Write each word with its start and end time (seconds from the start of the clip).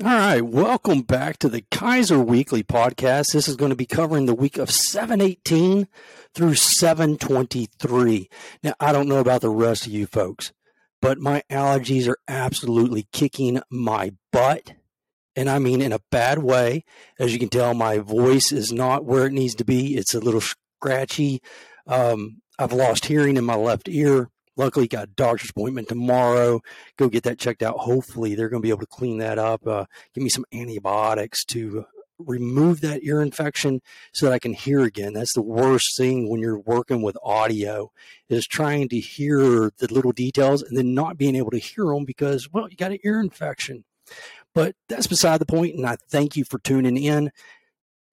All 0.00 0.06
right, 0.06 0.40
welcome 0.40 1.02
back 1.02 1.36
to 1.40 1.50
the 1.50 1.60
Keyser 1.70 2.24
Weekly 2.24 2.62
podcast. 2.62 3.32
This 3.32 3.46
is 3.46 3.56
going 3.56 3.68
to 3.68 3.76
be 3.76 3.84
covering 3.84 4.24
the 4.24 4.34
week 4.34 4.56
of 4.56 4.70
718 4.70 5.86
through 6.34 6.54
723. 6.54 8.30
Now, 8.62 8.72
I 8.80 8.92
don't 8.92 9.06
know 9.06 9.18
about 9.18 9.42
the 9.42 9.50
rest 9.50 9.86
of 9.86 9.92
you 9.92 10.06
folks, 10.06 10.50
but 11.02 11.18
my 11.18 11.42
allergies 11.50 12.08
are 12.08 12.16
absolutely 12.26 13.06
kicking 13.12 13.60
my 13.70 14.14
butt. 14.32 14.72
And 15.36 15.50
I 15.50 15.58
mean 15.58 15.82
in 15.82 15.92
a 15.92 16.00
bad 16.10 16.38
way. 16.38 16.84
As 17.18 17.34
you 17.34 17.38
can 17.38 17.50
tell, 17.50 17.74
my 17.74 17.98
voice 17.98 18.50
is 18.50 18.72
not 18.72 19.04
where 19.04 19.26
it 19.26 19.32
needs 19.34 19.54
to 19.56 19.64
be. 19.64 19.98
It's 19.98 20.14
a 20.14 20.20
little 20.20 20.40
scratchy. 20.40 21.42
Um, 21.86 22.40
I've 22.58 22.72
lost 22.72 23.04
hearing 23.04 23.36
in 23.36 23.44
my 23.44 23.56
left 23.56 23.90
ear. 23.90 24.30
Luckily, 24.56 24.86
got 24.88 25.16
doctor's 25.16 25.50
appointment 25.50 25.88
tomorrow. 25.88 26.60
Go 26.96 27.08
get 27.08 27.22
that 27.24 27.38
checked 27.38 27.62
out. 27.62 27.78
Hopefully, 27.78 28.34
they're 28.34 28.48
going 28.48 28.62
to 28.62 28.66
be 28.66 28.70
able 28.70 28.80
to 28.80 28.86
clean 28.86 29.18
that 29.18 29.38
up. 29.38 29.66
Uh, 29.66 29.86
give 30.14 30.22
me 30.22 30.30
some 30.30 30.44
antibiotics 30.52 31.44
to 31.46 31.86
remove 32.18 32.80
that 32.80 33.02
ear 33.02 33.20
infection 33.20 33.80
so 34.12 34.26
that 34.26 34.32
I 34.32 34.38
can 34.38 34.52
hear 34.52 34.82
again. 34.82 35.12
That's 35.12 35.34
the 35.34 35.42
worst 35.42 35.96
thing 35.96 36.28
when 36.28 36.40
you're 36.40 36.58
working 36.58 37.02
with 37.02 37.16
audio 37.22 37.90
is 38.28 38.46
trying 38.46 38.88
to 38.90 39.00
hear 39.00 39.72
the 39.78 39.92
little 39.92 40.12
details 40.12 40.62
and 40.62 40.76
then 40.76 40.94
not 40.94 41.18
being 41.18 41.36
able 41.36 41.50
to 41.50 41.58
hear 41.58 41.86
them 41.86 42.04
because, 42.04 42.48
well, 42.52 42.68
you 42.68 42.76
got 42.76 42.92
an 42.92 42.98
ear 43.04 43.20
infection. 43.20 43.84
But 44.54 44.74
that's 44.88 45.06
beside 45.06 45.40
the 45.40 45.46
point, 45.46 45.76
and 45.76 45.86
I 45.86 45.96
thank 46.10 46.36
you 46.36 46.44
for 46.44 46.58
tuning 46.58 46.98
in. 46.98 47.30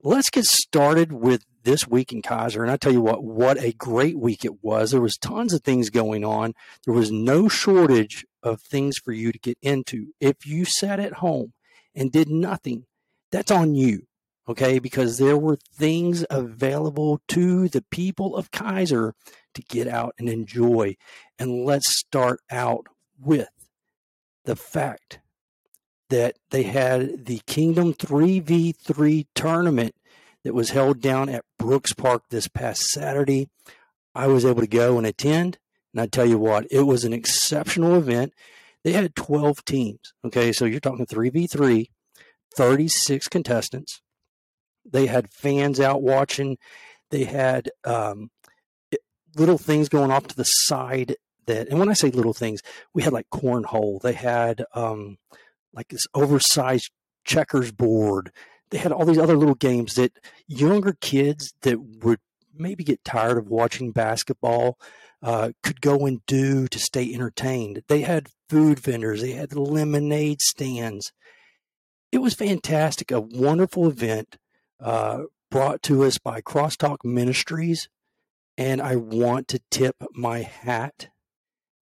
Let's 0.01 0.29
get 0.29 0.45
started 0.45 1.11
with 1.11 1.43
this 1.63 1.85
week 1.85 2.13
in 2.13 2.21
Keyser. 2.21 2.61
And 2.61 2.71
I 2.71 2.77
tell 2.77 2.93
you 2.93 3.01
what, 3.01 3.21
what 3.21 3.61
a 3.61 3.73
great 3.73 4.17
week 4.17 4.45
it 4.45 4.63
was. 4.63 4.91
There 4.91 5.01
was 5.01 5.17
tons 5.17 5.53
of 5.53 5.61
things 5.61 5.89
going 5.89 6.23
on. 6.23 6.53
There 6.85 6.93
was 6.93 7.11
no 7.11 7.49
shortage 7.49 8.25
of 8.41 8.61
things 8.61 8.97
for 8.97 9.11
you 9.11 9.33
to 9.33 9.39
get 9.39 9.57
into. 9.61 10.13
If 10.21 10.45
you 10.45 10.63
sat 10.63 11.01
at 11.01 11.13
home 11.13 11.51
and 11.93 12.13
did 12.13 12.29
nothing, 12.29 12.85
that's 13.29 13.51
on 13.51 13.75
you. 13.75 14.03
Okay, 14.47 14.79
because 14.79 15.17
there 15.19 15.37
were 15.37 15.59
things 15.77 16.25
available 16.29 17.21
to 17.27 17.67
the 17.67 17.83
people 17.91 18.35
of 18.35 18.49
Keyser 18.49 19.11
to 19.53 19.61
get 19.61 19.87
out 19.87 20.15
and 20.17 20.27
enjoy. 20.27 20.95
And 21.37 21.65
let's 21.65 21.95
start 21.99 22.39
out 22.49 22.87
with 23.19 23.49
the 24.45 24.55
fact 24.55 25.19
that 26.09 26.37
they 26.51 26.63
had 26.63 27.25
the 27.25 27.41
Kingdom 27.45 27.93
3v3 27.93 29.27
tournament 29.35 29.95
that 30.43 30.53
was 30.53 30.71
held 30.71 31.01
down 31.01 31.29
at 31.29 31.45
Brooks 31.57 31.93
Park 31.93 32.23
this 32.29 32.47
past 32.47 32.81
Saturday. 32.89 33.49
I 34.15 34.27
was 34.27 34.45
able 34.45 34.61
to 34.61 34.67
go 34.67 34.97
and 34.97 35.05
attend. 35.05 35.57
And 35.93 36.01
I 36.01 36.07
tell 36.07 36.25
you 36.25 36.37
what, 36.37 36.67
it 36.71 36.83
was 36.83 37.03
an 37.03 37.13
exceptional 37.13 37.95
event. 37.95 38.33
They 38.83 38.93
had 38.93 39.15
12 39.15 39.65
teams. 39.65 40.13
Okay, 40.25 40.51
so 40.51 40.65
you're 40.65 40.79
talking 40.79 41.05
3v3, 41.05 41.87
36 42.55 43.27
contestants. 43.27 44.01
They 44.85 45.07
had 45.07 45.29
fans 45.29 45.79
out 45.79 46.01
watching. 46.01 46.57
They 47.11 47.25
had 47.25 47.69
um, 47.83 48.29
little 49.35 49.57
things 49.57 49.89
going 49.89 50.11
off 50.11 50.27
to 50.27 50.35
the 50.35 50.43
side 50.43 51.15
that, 51.47 51.67
and 51.67 51.79
when 51.79 51.89
I 51.89 51.93
say 51.93 52.09
little 52.09 52.33
things, 52.33 52.61
we 52.93 53.03
had 53.03 53.13
like 53.13 53.29
cornhole. 53.29 54.01
They 54.01 54.13
had 54.13 54.63
um, 54.73 55.17
like 55.73 55.89
this 55.89 56.07
oversized 56.13 56.91
checkers 57.25 57.71
board 57.71 58.31
they 58.69 58.77
had 58.77 58.91
all 58.91 59.05
these 59.05 59.17
other 59.17 59.37
little 59.37 59.55
games 59.55 59.95
that 59.95 60.11
younger 60.47 60.95
kids 61.01 61.53
that 61.61 61.79
would 62.03 62.19
maybe 62.55 62.83
get 62.83 63.03
tired 63.03 63.37
of 63.37 63.47
watching 63.47 63.91
basketball 63.91 64.77
uh, 65.21 65.51
could 65.63 65.81
go 65.81 66.05
and 66.05 66.25
do 66.25 66.67
to 66.67 66.79
stay 66.79 67.13
entertained. 67.13 67.83
They 67.87 68.01
had 68.01 68.29
food 68.47 68.79
vendors, 68.79 69.21
they 69.21 69.31
had 69.31 69.55
lemonade 69.55 70.41
stands. 70.41 71.11
It 72.11 72.19
was 72.19 72.33
fantastic, 72.33 73.11
a 73.11 73.19
wonderful 73.21 73.87
event 73.87 74.37
uh, 74.79 75.23
brought 75.51 75.81
to 75.83 76.03
us 76.03 76.17
by 76.17 76.41
Crosstalk 76.41 77.03
Ministries. 77.03 77.89
And 78.57 78.81
I 78.81 78.97
want 78.97 79.47
to 79.49 79.61
tip 79.71 79.95
my 80.13 80.39
hat 80.41 81.09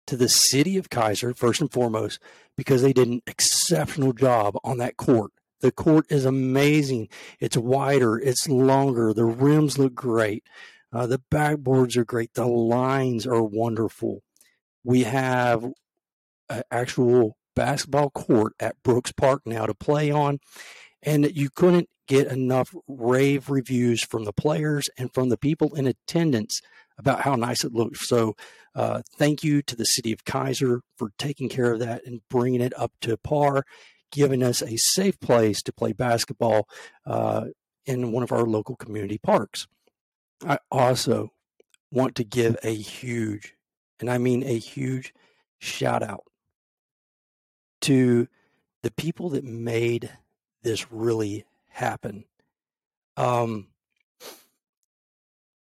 to 0.07 0.17
the 0.17 0.29
city 0.29 0.77
of 0.77 0.91
Keyser, 0.91 1.37
first 1.37 1.61
and 1.61 1.73
foremost, 1.73 2.21
because 2.57 2.83
they 2.83 2.93
did 2.93 3.09
an 3.09 3.23
exceptional 3.27 4.13
job 4.13 4.57
on 4.65 4.79
that 4.79 4.97
court. 4.97 5.33
The 5.61 5.73
court 5.73 6.07
is 6.11 6.25
amazing. 6.25 7.09
It's 7.41 7.57
wider, 7.57 8.19
it's 8.19 8.49
longer. 8.49 9.13
The 9.13 9.25
rims 9.25 9.79
look 9.79 9.95
great. 9.95 10.45
Uh, 10.93 11.07
the 11.07 11.21
backboards 11.31 11.97
are 11.97 12.05
great. 12.05 12.35
The 12.35 12.47
lines 12.47 13.27
are 13.27 13.43
wonderful. 13.43 14.23
We 14.85 15.03
have 15.05 15.65
an 16.49 16.63
actual 16.71 17.37
basketball 17.55 18.11
court 18.11 18.53
at 18.61 18.81
Brooks 18.83 19.13
Park 19.13 19.43
now 19.45 19.67
to 19.67 19.75
play 19.75 20.11
on. 20.11 20.39
And 21.03 21.31
you 21.37 21.51
couldn't 21.51 21.89
get 22.07 22.29
enough 22.29 22.75
rave 22.87 23.51
reviews 23.51 24.05
from 24.05 24.25
the 24.25 24.33
players 24.33 24.89
and 24.97 25.13
from 25.13 25.29
the 25.29 25.39
people 25.39 25.75
in 25.75 25.87
attendance 25.87 26.61
about 26.99 27.23
how 27.23 27.35
nice 27.35 27.65
it 27.65 27.73
looked. 27.73 27.99
So, 27.99 28.35
uh, 28.77 29.03
thank 29.19 29.43
you 29.43 29.63
to 29.63 29.75
the 29.75 29.85
city 29.85 30.13
of 30.13 30.25
Keyser 30.25 30.83
for 30.97 31.11
taking 31.19 31.49
care 31.49 31.73
of 31.73 31.81
that 31.81 32.03
and 32.07 32.21
bringing 32.31 32.61
it 32.61 32.79
up 32.79 32.93
to 33.01 33.17
par 33.17 33.65
giving 34.13 34.43
us 34.43 34.63
a 34.63 34.77
safe 34.77 35.21
place 35.21 35.63
to 35.63 35.73
play 35.73 35.93
basketball 35.93 36.69
uh, 37.05 37.47
in 37.85 38.13
one 38.13 38.23
of 38.23 38.33
our 38.33 38.45
local 38.45 38.77
community 38.77 39.19
parks. 39.19 39.67
I 40.47 40.59
also 40.71 41.33
want 41.91 42.15
to 42.17 42.25
give 42.25 42.57
a 42.63 42.75
huge, 42.75 43.55
and 44.01 44.11
I 44.11 44.19
mean 44.19 44.43
a 44.43 44.59
huge 44.59 45.15
shout 45.59 46.03
out 46.03 46.25
to 47.83 48.29
the 48.83 48.91
people 48.91 49.31
that 49.31 49.45
made 49.45 50.11
this 50.63 50.91
really 50.93 51.45
happen. 51.69 52.25
Um, 53.17 53.69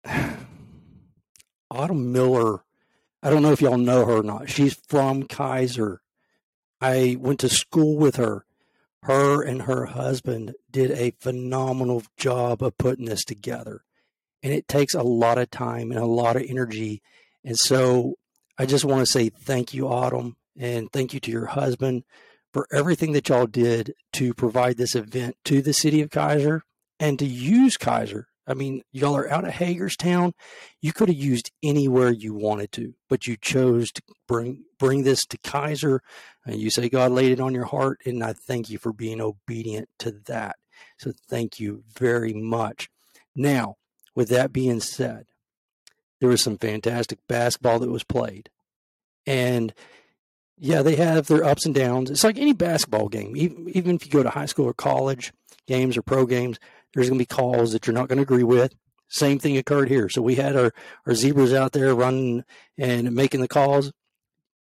Autumn 1.71 2.13
Miller, 2.13 2.64
I 3.25 3.31
don't 3.31 3.41
know 3.41 3.53
if 3.53 3.63
y'all 3.63 3.79
know 3.79 4.05
her 4.05 4.19
or 4.19 4.23
not. 4.23 4.51
She's 4.51 4.75
from 4.87 5.23
Keyser. 5.23 6.01
I 6.79 7.17
went 7.19 7.41
to 7.41 7.49
school 7.49 7.97
with 7.97 8.17
her. 8.17 8.45
Her 9.05 9.43
and 9.43 9.63
her 9.63 9.87
husband 9.87 10.55
did 10.71 10.91
a 10.91 11.15
phenomenal 11.21 12.03
job 12.19 12.63
of 12.63 12.77
putting 12.77 13.07
this 13.07 13.25
together. 13.25 13.83
And 14.43 14.53
it 14.53 14.69
takes 14.69 14.93
a 14.93 15.03
lot 15.03 15.39
of 15.39 15.51
time 15.51 15.91
and 15.91 15.99
a 15.99 16.07
lot 16.07 16.37
of 16.37 16.45
energy. 16.47 17.01
And 17.43 17.59
so 17.59 18.17
I 18.59 18.67
just 18.67 18.85
want 18.85 19.01
to 19.01 19.11
say 19.11 19.31
thank 19.31 19.73
you, 19.73 19.89
Autumn, 19.89 20.37
and 20.59 20.93
thank 20.93 21.15
you 21.15 21.21
to 21.21 21.31
your 21.31 21.47
husband 21.47 22.05
for 22.53 22.69
everything 22.71 23.13
that 23.13 23.31
y'all 23.31 23.47
did 23.47 23.95
to 24.13 24.35
provide 24.35 24.77
this 24.77 24.95
event 24.95 25.39
to 25.47 25.63
the 25.63 25.73
city 25.73 26.03
of 26.03 26.11
Keyser 26.11 26.61
and 27.01 27.19
to 27.19 27.25
use 27.25 27.79
Keyser 27.79 28.25
I 28.47 28.55
mean, 28.55 28.83
y'all 28.93 29.17
are 29.17 29.31
out 29.31 29.47
of 29.47 29.55
Hagerstown. 29.55 30.33
You 30.81 30.93
could 30.93 31.09
have 31.09 31.17
used 31.17 31.51
anywhere 31.63 32.11
you 32.11 32.35
wanted 32.35 32.73
to, 32.73 32.95
but 33.09 33.27
you 33.27 33.37
chose 33.41 33.91
to 33.93 34.03
bring 34.29 34.65
bring 34.79 35.05
this 35.05 35.25
to 35.27 35.39
Keyser. 35.39 36.01
And 36.45 36.57
you 36.57 36.71
say 36.71 36.89
God 36.89 37.13
laid 37.13 37.33
it 37.33 37.41
on 37.41 37.55
your 37.55 37.65
heart, 37.65 38.01
and 38.05 38.23
I 38.23 38.35
thank 38.35 38.69
you 38.69 38.79
for 38.79 38.93
being 38.93 39.21
obedient 39.21 39.89
to 40.01 40.11
that. 40.27 40.57
So 40.99 41.13
thank 41.29 41.59
you 41.59 41.85
very 41.97 42.35
much. 42.35 42.91
Now, 43.35 43.77
with 44.15 44.29
that 44.29 44.53
being 44.53 44.81
said, 44.81 45.27
there 46.21 46.29
was 46.29 46.43
some 46.43 46.59
fantastic 46.59 47.19
basketball 47.29 47.79
that 47.79 47.91
was 47.91 48.05
played, 48.05 48.51
and 49.27 49.73
yeah, 50.59 50.83
they 50.83 50.97
have 50.97 51.27
their 51.27 51.45
ups 51.45 51.67
and 51.67 51.75
downs. 51.75 52.11
It's 52.11 52.25
like 52.25 52.39
any 52.39 52.53
basketball 52.53 53.09
game, 53.09 53.37
even 53.37 53.69
even 53.71 53.97
if 53.97 54.05
you 54.05 54.13
go 54.13 54.23
to 54.23 54.31
high 54.31 54.47
school 54.47 54.67
or 54.67 54.75
college 54.75 55.33
games 55.67 55.97
or 55.97 56.03
pro 56.03 56.27
games, 56.27 56.59
there's 56.95 57.09
going 57.09 57.19
to 57.19 57.23
be 57.23 57.27
calls 57.27 57.73
that 57.73 57.87
you're 57.87 57.95
not 57.95 58.09
going 58.09 58.19
to 58.19 58.23
agree 58.23 58.45
with. 58.45 58.75
Same 59.09 59.39
thing 59.39 59.57
occurred 59.57 59.89
here. 59.89 60.09
So 60.09 60.23
we 60.23 60.37
had 60.37 60.57
our, 60.57 60.73
our 61.07 61.15
zebras 61.15 61.53
out 61.53 61.73
there 61.73 61.95
running 61.95 62.45
and 62.79 63.15
making 63.15 63.41
the 63.41 63.49
calls. 63.49 63.93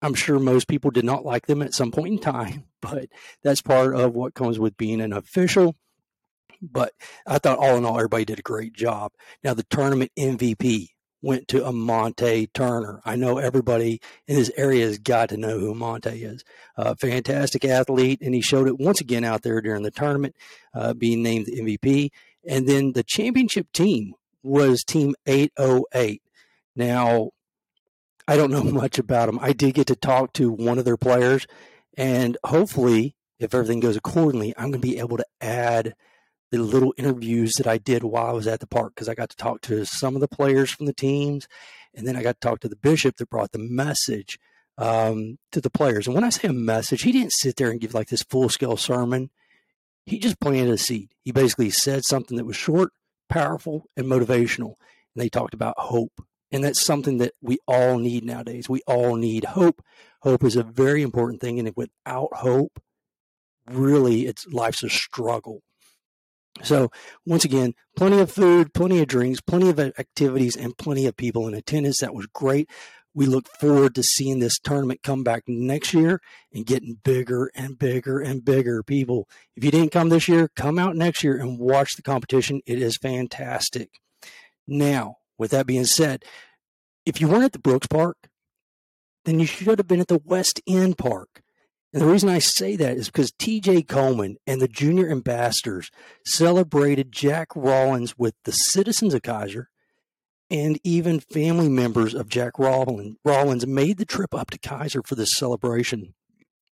I'm 0.02 0.14
sure 0.14 0.38
most 0.38 0.68
people 0.68 0.90
did 0.90 1.04
not 1.04 1.24
like 1.24 1.46
them 1.46 1.62
at 1.62 1.72
some 1.72 1.90
point 1.90 2.14
in 2.14 2.18
time, 2.18 2.64
but 2.82 3.06
that's 3.42 3.62
part 3.62 3.94
of 3.96 4.14
what 4.14 4.34
comes 4.34 4.58
with 4.58 4.76
being 4.76 5.00
an 5.00 5.12
official. 5.12 5.76
But 6.60 6.92
I 7.26 7.38
thought 7.38 7.58
all 7.58 7.76
in 7.76 7.84
all, 7.84 7.96
everybody 7.96 8.24
did 8.24 8.38
a 8.38 8.42
great 8.42 8.74
job. 8.74 9.12
Now, 9.42 9.54
the 9.54 9.64
tournament 9.64 10.12
MVP 10.18 10.88
went 11.24 11.48
to 11.48 11.60
Amonte 11.60 12.52
Turner. 12.52 13.00
I 13.04 13.16
know 13.16 13.38
everybody 13.38 14.00
in 14.28 14.36
this 14.36 14.50
area 14.56 14.84
has 14.84 14.98
got 14.98 15.30
to 15.30 15.36
know 15.36 15.58
who 15.58 15.74
Amonte 15.74 16.12
is. 16.12 16.44
A 16.76 16.94
fantastic 16.94 17.64
athlete, 17.64 18.20
and 18.20 18.34
he 18.34 18.40
showed 18.40 18.68
it 18.68 18.78
once 18.78 19.00
again 19.00 19.24
out 19.24 19.42
there 19.42 19.60
during 19.60 19.82
the 19.82 19.90
tournament, 19.90 20.36
uh, 20.74 20.92
being 20.92 21.22
named 21.22 21.46
the 21.46 21.60
MVP. 21.60 22.10
And 22.46 22.68
then 22.68 22.92
the 22.92 23.02
championship 23.02 23.72
team 23.72 24.12
was 24.42 24.84
Team 24.84 25.14
808. 25.26 26.22
Now, 26.76 27.30
I 28.28 28.36
don't 28.36 28.50
know 28.52 28.64
much 28.64 28.98
about 28.98 29.26
them. 29.26 29.38
I 29.40 29.52
did 29.52 29.74
get 29.74 29.86
to 29.88 29.96
talk 29.96 30.34
to 30.34 30.50
one 30.50 30.78
of 30.78 30.84
their 30.84 30.98
players, 30.98 31.46
and 31.96 32.36
hopefully, 32.44 33.16
if 33.38 33.54
everything 33.54 33.80
goes 33.80 33.96
accordingly, 33.96 34.54
I'm 34.56 34.70
going 34.70 34.72
to 34.72 34.78
be 34.78 34.98
able 34.98 35.16
to 35.16 35.26
add– 35.40 35.94
the 36.50 36.58
little 36.58 36.94
interviews 36.96 37.54
that 37.58 37.66
I 37.66 37.78
did 37.78 38.04
while 38.04 38.26
I 38.26 38.32
was 38.32 38.46
at 38.46 38.60
the 38.60 38.66
park 38.66 38.94
because 38.94 39.08
I 39.08 39.14
got 39.14 39.30
to 39.30 39.36
talk 39.36 39.60
to 39.62 39.84
some 39.84 40.14
of 40.14 40.20
the 40.20 40.28
players 40.28 40.70
from 40.70 40.86
the 40.86 40.92
teams, 40.92 41.48
and 41.94 42.06
then 42.06 42.16
I 42.16 42.22
got 42.22 42.40
to 42.40 42.48
talk 42.48 42.60
to 42.60 42.68
the 42.68 42.76
bishop 42.76 43.16
that 43.16 43.30
brought 43.30 43.52
the 43.52 43.58
message 43.58 44.38
um, 44.78 45.38
to 45.52 45.60
the 45.60 45.70
players. 45.70 46.06
And 46.06 46.14
when 46.14 46.24
I 46.24 46.30
say 46.30 46.48
a 46.48 46.52
message, 46.52 47.02
he 47.02 47.12
didn't 47.12 47.32
sit 47.32 47.56
there 47.56 47.70
and 47.70 47.80
give 47.80 47.94
like 47.94 48.08
this 48.08 48.22
full 48.22 48.48
scale 48.48 48.76
sermon. 48.76 49.30
he 50.06 50.18
just 50.18 50.40
planted 50.40 50.68
a 50.68 50.78
seed. 50.78 51.10
He 51.24 51.32
basically 51.32 51.70
said 51.70 52.02
something 52.04 52.36
that 52.36 52.44
was 52.44 52.56
short, 52.56 52.90
powerful, 53.28 53.88
and 53.96 54.06
motivational. 54.06 54.74
And 55.14 55.22
they 55.22 55.28
talked 55.28 55.54
about 55.54 55.78
hope. 55.78 56.12
And 56.52 56.62
that's 56.62 56.84
something 56.84 57.18
that 57.18 57.32
we 57.40 57.58
all 57.66 57.98
need 57.98 58.24
nowadays. 58.24 58.68
We 58.68 58.82
all 58.86 59.16
need 59.16 59.44
hope. 59.44 59.82
Hope 60.22 60.44
is 60.44 60.56
a 60.56 60.62
very 60.62 61.02
important 61.02 61.40
thing. 61.40 61.58
And 61.58 61.72
without 61.74 62.28
hope, 62.32 62.80
really, 63.68 64.26
it's 64.26 64.46
life's 64.46 64.82
a 64.82 64.90
struggle. 64.90 65.62
So, 66.62 66.90
once 67.26 67.44
again, 67.44 67.74
plenty 67.96 68.20
of 68.20 68.30
food, 68.30 68.72
plenty 68.74 69.00
of 69.00 69.08
drinks, 69.08 69.40
plenty 69.40 69.70
of 69.70 69.80
activities, 69.80 70.56
and 70.56 70.78
plenty 70.78 71.06
of 71.06 71.16
people 71.16 71.48
in 71.48 71.54
attendance. 71.54 72.00
That 72.00 72.14
was 72.14 72.26
great. 72.26 72.70
We 73.12 73.26
look 73.26 73.46
forward 73.48 73.94
to 73.94 74.02
seeing 74.02 74.40
this 74.40 74.58
tournament 74.58 75.02
come 75.04 75.22
back 75.22 75.44
next 75.46 75.94
year 75.94 76.20
and 76.52 76.66
getting 76.66 76.98
bigger 77.04 77.50
and 77.54 77.78
bigger 77.78 78.18
and 78.20 78.44
bigger. 78.44 78.82
People, 78.82 79.28
if 79.56 79.64
you 79.64 79.70
didn't 79.70 79.92
come 79.92 80.08
this 80.08 80.28
year, 80.28 80.48
come 80.56 80.78
out 80.78 80.96
next 80.96 81.22
year 81.22 81.36
and 81.36 81.58
watch 81.58 81.94
the 81.94 82.02
competition. 82.02 82.60
It 82.66 82.82
is 82.82 82.96
fantastic. 82.96 84.00
Now, 84.66 85.18
with 85.38 85.52
that 85.52 85.66
being 85.66 85.84
said, 85.84 86.24
if 87.06 87.20
you 87.20 87.28
weren't 87.28 87.44
at 87.44 87.52
the 87.52 87.58
Brooks 87.60 87.86
Park, 87.86 88.16
then 89.24 89.38
you 89.38 89.46
should 89.46 89.78
have 89.78 89.88
been 89.88 90.00
at 90.00 90.08
the 90.08 90.20
West 90.24 90.60
End 90.66 90.98
Park. 90.98 91.43
And 91.94 92.02
the 92.02 92.06
reason 92.08 92.28
I 92.28 92.40
say 92.40 92.74
that 92.74 92.96
is 92.96 93.06
because 93.06 93.30
TJ 93.30 93.86
Coleman 93.86 94.36
and 94.48 94.60
the 94.60 94.66
junior 94.66 95.08
ambassadors 95.08 95.92
celebrated 96.26 97.12
Jack 97.12 97.54
Rawlins 97.54 98.18
with 98.18 98.34
the 98.42 98.50
citizens 98.50 99.14
of 99.14 99.22
Keyser 99.22 99.66
and 100.50 100.80
even 100.82 101.20
family 101.20 101.68
members 101.68 102.12
of 102.12 102.28
Jack 102.28 102.58
Rawlins 102.58 103.66
made 103.68 103.98
the 103.98 104.04
trip 104.04 104.34
up 104.34 104.50
to 104.50 104.58
Keyser 104.58 105.06
for 105.06 105.14
this 105.14 105.36
celebration. 105.36 106.14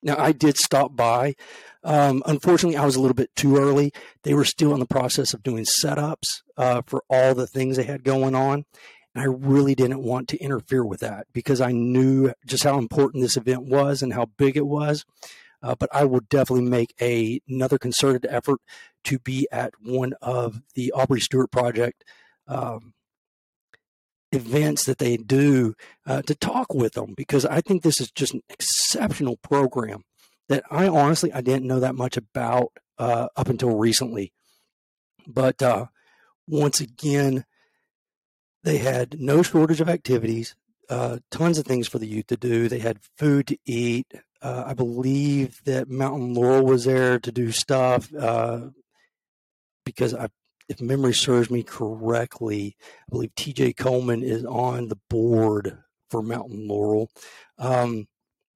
Now, 0.02 0.16
I 0.18 0.32
did 0.32 0.58
stop 0.58 0.96
by. 0.96 1.36
Um, 1.84 2.24
unfortunately, 2.26 2.78
I 2.78 2.86
was 2.86 2.96
a 2.96 3.00
little 3.00 3.14
bit 3.14 3.30
too 3.36 3.58
early. 3.58 3.94
They 4.24 4.34
were 4.34 4.44
still 4.44 4.74
in 4.74 4.80
the 4.80 4.88
process 4.88 5.36
of 5.36 5.44
doing 5.44 5.66
setups 5.66 6.42
uh, 6.58 6.82
for 6.88 7.04
all 7.12 7.36
the 7.36 7.46
things 7.46 7.78
they 7.78 7.84
had 7.84 8.04
going 8.04 8.34
on. 8.34 8.66
And 9.13 9.24
I 9.24 9.28
really 9.28 9.75
didn't 9.75 10.04
want 10.04 10.28
to 10.30 10.38
interfere 10.38 10.86
with 10.86 11.02
that 11.02 11.28
because 11.34 11.60
I 11.62 11.72
knew 11.72 12.31
just 12.46 12.63
how 12.63 12.78
important 12.78 13.22
this 13.22 13.38
event 13.38 13.63
was 13.63 14.02
and 14.02 14.13
how 14.13 14.28
big 14.38 14.56
it 14.56 14.66
was. 14.66 15.06
Uh, 15.63 15.75
but 15.78 15.90
I 15.94 16.06
will 16.06 16.22
definitely 16.22 16.68
make 16.68 16.96
a, 17.00 17.40
another 17.48 17.78
concerted 17.78 18.25
effort 18.30 18.60
to 19.04 19.19
be 19.19 19.48
at 19.52 19.74
one 19.80 20.13
of 20.22 20.62
the 20.75 20.92
Aubrey 20.92 21.19
Stewart 21.19 21.52
Project 21.52 22.04
um, 22.48 22.94
events 24.31 24.86
that 24.86 24.98
they 24.98 25.18
do 25.18 25.75
uh, 26.06 26.22
to 26.24 26.34
talk 26.34 26.74
with 26.74 26.94
them 26.94 27.13
because 27.16 27.46
I 27.46 27.62
think 27.62 27.84
this 27.84 28.00
is 28.00 28.12
just 28.12 28.34
an 28.34 28.42
exceptional 28.50 29.38
program 29.38 30.04
that 30.50 30.63
I 30.72 30.88
honestly 30.88 31.31
I 31.31 31.42
didn't 31.42 31.68
know 31.68 31.80
that 31.80 31.96
much 31.96 32.18
about 32.18 32.72
uh, 32.98 33.28
up 33.36 33.50
until 33.50 33.78
recently. 33.78 34.34
But 35.28 35.62
uh, 35.62 35.88
once 36.48 36.80
again, 36.80 37.46
they 38.63 38.78
had 38.78 39.19
no 39.19 39.42
shortage 39.42 39.81
of 39.81 39.90
activities, 39.90 40.56
uh, 40.90 41.19
tons 41.30 41.58
of 41.58 41.66
things 41.66 41.88
for 41.88 42.00
the 42.00 42.08
youth 42.08 42.28
to 42.28 42.38
do. 42.38 42.68
They 42.68 42.80
had 42.80 43.00
food 43.18 43.48
to 43.48 43.58
eat. 43.66 44.13
Uh, 44.42 44.63
I 44.68 44.74
believe 44.74 45.62
that 45.66 45.90
Mountain 45.90 46.34
Laurel 46.34 46.66
was 46.66 46.86
there 46.86 47.19
to 47.19 47.31
do 47.31 47.52
stuff 47.52 48.13
uh, 48.13 48.69
because 49.86 50.13
I 50.13 50.30
if 50.72 50.80
memory 50.80 51.13
serves 51.13 51.52
me 51.52 51.63
correctly, 51.63 52.78
I 52.80 53.10
believe 53.10 53.36
TJ 53.36 53.75
Coleman 53.75 54.24
is 54.24 54.46
on 54.46 54.88
the 54.88 54.98
board 55.10 55.78
for 56.10 56.22
Mountain 56.22 56.66
Laurel. 56.69 57.10
Um, 57.58 58.08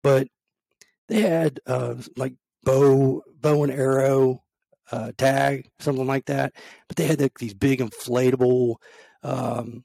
but 0.01 0.29
they 1.09 1.21
had 1.21 1.59
uh, 1.67 1.95
like 2.15 2.35
bow, 2.63 3.21
bow 3.41 3.63
and 3.63 3.71
arrow 3.71 4.43
uh, 4.93 5.11
tag, 5.17 5.69
something 5.79 6.07
like 6.07 6.27
that. 6.27 6.53
But 6.87 6.95
they 6.95 7.05
had 7.05 7.19
like, 7.19 7.37
these 7.37 7.53
big 7.53 7.79
inflatable 7.79 8.75
um, 9.21 9.83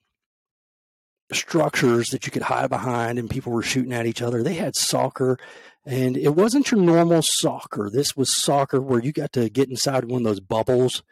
structures 1.33 2.09
that 2.09 2.27
you 2.27 2.33
could 2.33 2.43
hide 2.43 2.71
behind, 2.71 3.19
and 3.19 3.31
people 3.31 3.53
were 3.53 3.63
shooting 3.63 3.93
at 3.93 4.07
each 4.07 4.23
other. 4.23 4.43
They 4.43 4.55
had 4.55 4.77
soccer, 4.77 5.39
and 5.85 6.17
it 6.17 6.35
wasn't 6.35 6.71
your 6.71 6.81
normal 6.81 7.23
soccer. 7.23 7.91
This 7.91 8.17
was 8.17 8.43
soccer 8.43 8.81
where 8.81 9.01
you 9.01 9.13
got 9.13 9.33
to 9.33 9.49
get 9.49 9.69
inside 9.69 10.05
one 10.05 10.23
of 10.23 10.25
those 10.25 10.41
bubbles 10.41 11.03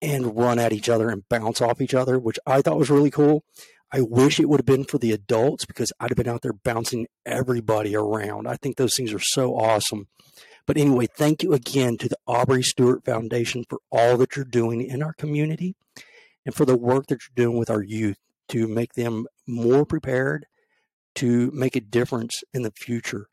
and 0.00 0.36
run 0.36 0.58
at 0.58 0.72
each 0.72 0.88
other 0.88 1.08
and 1.08 1.28
bounce 1.28 1.60
off 1.60 1.80
each 1.80 1.94
other, 1.94 2.18
which 2.18 2.38
I 2.46 2.62
thought 2.62 2.78
was 2.78 2.90
really 2.90 3.10
cool. 3.10 3.44
I 3.90 4.02
wish 4.02 4.38
it 4.38 4.48
would 4.48 4.60
have 4.60 4.66
been 4.66 4.84
for 4.84 4.98
the 4.98 5.12
adults 5.12 5.64
because 5.64 5.92
I'd 5.98 6.10
have 6.10 6.16
been 6.16 6.28
out 6.28 6.42
there 6.42 6.52
bouncing 6.52 7.06
everybody 7.24 7.96
around. 7.96 8.46
I 8.46 8.56
think 8.56 8.76
those 8.76 8.94
things 8.94 9.12
are 9.12 9.20
so 9.20 9.56
awesome. 9.56 10.08
But 10.66 10.76
anyway, 10.76 11.06
thank 11.06 11.42
you 11.42 11.54
again 11.54 11.96
to 11.96 12.08
the 12.08 12.18
Aubrey 12.26 12.62
Stewart 12.62 13.04
Foundation 13.04 13.64
for 13.68 13.78
all 13.90 14.18
that 14.18 14.36
you're 14.36 14.44
doing 14.44 14.82
in 14.82 15.02
our 15.02 15.14
community 15.14 15.74
and 16.44 16.54
for 16.54 16.66
the 16.66 16.76
work 16.76 17.06
that 17.06 17.20
you're 17.22 17.46
doing 17.46 17.58
with 17.58 17.70
our 17.70 17.82
youth 17.82 18.18
to 18.48 18.66
make 18.66 18.94
them 18.94 19.26
more 19.46 19.84
prepared 19.84 20.46
to 21.16 21.50
make 21.52 21.76
a 21.76 21.80
difference 21.80 22.42
in 22.52 22.62
the 22.62 22.70
future. 22.70 23.26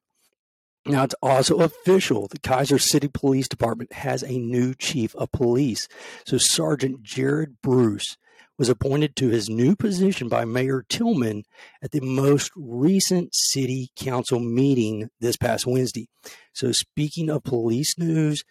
Now 0.86 1.04
it's 1.04 1.16
also 1.22 1.62
official. 1.62 2.28
The 2.28 2.40
Keyser 2.40 2.80
City 2.80 3.08
Police 3.08 3.48
Department 3.48 3.94
has 3.94 4.24
a 4.24 4.38
new 4.38 4.74
chief 4.76 5.16
of 5.16 5.32
police. 5.32 5.88
So 6.26 6.38
Sergeant 6.38 7.02
Jared 7.02 7.62
Bruce 7.64 8.18
was 8.58 8.70
appointed 8.70 9.16
to 9.16 9.30
his 9.30 9.50
new 9.50 9.76
position 9.76 10.30
by 10.30 10.46
Mayor 10.46 10.86
Tillman 10.88 11.44
at 11.82 11.92
the 11.92 12.02
most 12.02 12.52
recent 12.56 13.34
city 13.34 13.90
council 13.96 14.40
meeting 14.40 15.10
this 15.20 15.36
past 15.38 15.66
Wednesday. 15.66 16.08
So 16.54 16.72
speaking 16.72 17.30
of 17.30 17.44
police 17.44 17.98
news, 17.98 18.44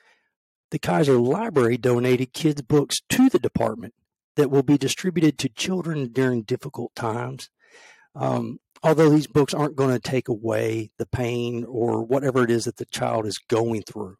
the 0.71 0.79
Keyser 0.79 1.25
Library 1.25 1.77
donated 1.77 2.33
kids' 2.33 2.63
books 2.63 2.97
to 3.11 3.31
the 3.31 3.39
department 3.39 3.95
that 4.37 4.51
will 4.51 4.63
be 4.63 4.79
distributed 4.79 5.39
to 5.39 5.49
children 5.49 6.13
during 6.13 6.43
difficult 6.43 6.95
times. 6.95 7.51
Um, 8.15 8.59
although 8.83 9.11
these 9.11 9.27
books 9.27 9.55
aren't 9.55 9.77
going 9.77 9.95
to 9.95 10.01
take 10.01 10.29
away 10.29 10.91
the 10.99 11.07
pain 11.07 11.65
or 11.65 12.03
whatever 12.03 12.45
it 12.45 12.51
is 12.51 12.65
that 12.65 12.77
the 12.77 12.85
child 12.87 13.27
is 13.27 13.39
going 13.39 13.83
through, 13.83 14.17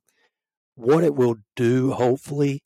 what 0.75 1.05
it 1.05 1.15
will 1.15 1.37
do, 1.55 1.93
hopefully, 1.93 2.63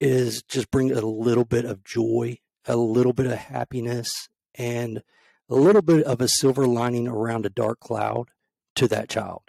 is 0.00 0.42
just 0.42 0.70
bring 0.70 0.92
a 0.92 1.00
little 1.00 1.44
bit 1.44 1.64
of 1.64 1.84
joy, 1.84 2.38
a 2.66 2.76
little 2.76 3.12
bit 3.12 3.26
of 3.26 3.38
happiness, 3.38 4.28
and 4.54 5.02
a 5.48 5.54
little 5.54 5.82
bit 5.82 6.04
of 6.04 6.20
a 6.20 6.28
silver 6.28 6.66
lining 6.66 7.08
around 7.08 7.46
a 7.46 7.50
dark 7.50 7.80
cloud 7.80 8.28
to 8.76 8.88
that 8.88 9.08
child. 9.08 9.42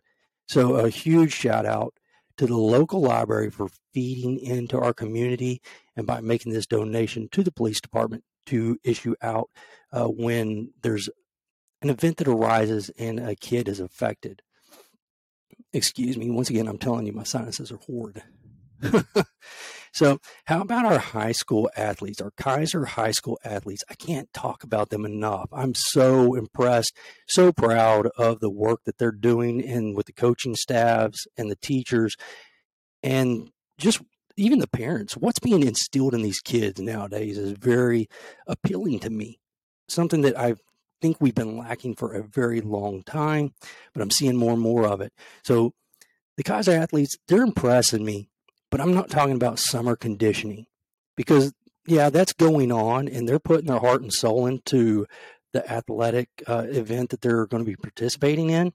So, 0.47 0.75
a 0.75 0.89
huge 0.89 1.33
shout 1.33 1.65
out 1.65 1.93
to 2.37 2.47
the 2.47 2.57
local 2.57 3.01
library 3.01 3.49
for 3.49 3.69
feeding 3.93 4.39
into 4.39 4.79
our 4.79 4.93
community 4.93 5.61
and 5.95 6.07
by 6.07 6.21
making 6.21 6.51
this 6.51 6.65
donation 6.65 7.29
to 7.31 7.43
the 7.43 7.51
police 7.51 7.79
department 7.79 8.23
to 8.47 8.77
issue 8.83 9.15
out 9.21 9.49
uh, 9.91 10.05
when 10.05 10.71
there's 10.81 11.09
an 11.81 11.89
event 11.89 12.17
that 12.17 12.27
arises 12.27 12.89
and 12.97 13.19
a 13.19 13.35
kid 13.35 13.67
is 13.67 13.79
affected. 13.79 14.41
Excuse 15.71 16.17
me, 16.17 16.29
once 16.29 16.49
again, 16.49 16.67
I'm 16.67 16.77
telling 16.77 17.05
you, 17.05 17.13
my 17.13 17.23
sinuses 17.23 17.71
are 17.71 17.77
horrid. 17.77 18.23
so, 19.93 20.19
how 20.45 20.61
about 20.61 20.85
our 20.85 20.97
high 20.97 21.31
school 21.31 21.69
athletes, 21.77 22.19
our 22.19 22.31
Keyser 22.31 22.85
high 22.85 23.11
school 23.11 23.39
athletes? 23.45 23.83
I 23.89 23.93
can't 23.93 24.31
talk 24.33 24.63
about 24.63 24.89
them 24.89 25.05
enough. 25.05 25.49
I'm 25.51 25.75
so 25.75 26.33
impressed, 26.33 26.97
so 27.27 27.51
proud 27.51 28.07
of 28.17 28.39
the 28.39 28.49
work 28.49 28.81
that 28.85 28.97
they're 28.97 29.11
doing 29.11 29.63
and 29.63 29.95
with 29.95 30.07
the 30.07 30.13
coaching 30.13 30.55
staffs 30.55 31.27
and 31.37 31.51
the 31.51 31.55
teachers 31.55 32.15
and 33.03 33.51
just 33.77 34.01
even 34.35 34.59
the 34.59 34.67
parents. 34.67 35.15
What's 35.15 35.39
being 35.39 35.61
instilled 35.61 36.15
in 36.15 36.23
these 36.23 36.39
kids 36.39 36.81
nowadays 36.81 37.37
is 37.37 37.51
very 37.51 38.07
appealing 38.47 38.99
to 39.01 39.11
me. 39.11 39.39
Something 39.87 40.21
that 40.21 40.37
I've 40.37 40.59
think 41.03 41.17
we've 41.19 41.35
been 41.35 41.57
lacking 41.57 41.93
for 41.95 42.13
a 42.13 42.23
very 42.23 42.61
long 42.61 43.03
time, 43.03 43.53
but 43.93 44.01
I'm 44.01 44.09
seeing 44.09 44.37
more 44.37 44.53
and 44.53 44.61
more 44.61 44.87
of 44.87 45.01
it. 45.01 45.11
So 45.43 45.73
the 46.37 46.43
Keyser 46.43 46.73
athletes, 46.73 47.17
they're 47.27 47.43
impressing 47.43 48.05
me, 48.05 48.29
but 48.73 48.81
I'm 48.81 48.95
not 48.95 49.11
talking 49.11 49.35
about 49.35 49.59
summer 49.59 49.95
conditioning 49.95 50.65
because, 51.15 51.53
yeah, 51.85 52.09
that's 52.09 52.33
going 52.33 52.71
on 52.71 53.07
and 53.07 53.29
they're 53.29 53.37
putting 53.37 53.67
their 53.67 53.77
heart 53.77 54.01
and 54.01 54.11
soul 54.11 54.47
into 54.47 55.05
the 55.51 55.71
athletic 55.71 56.27
uh, 56.47 56.65
event 56.67 57.11
that 57.11 57.21
they're 57.21 57.45
going 57.45 57.63
to 57.63 57.69
be 57.69 57.75
participating 57.75 58.49
in. 58.49 58.73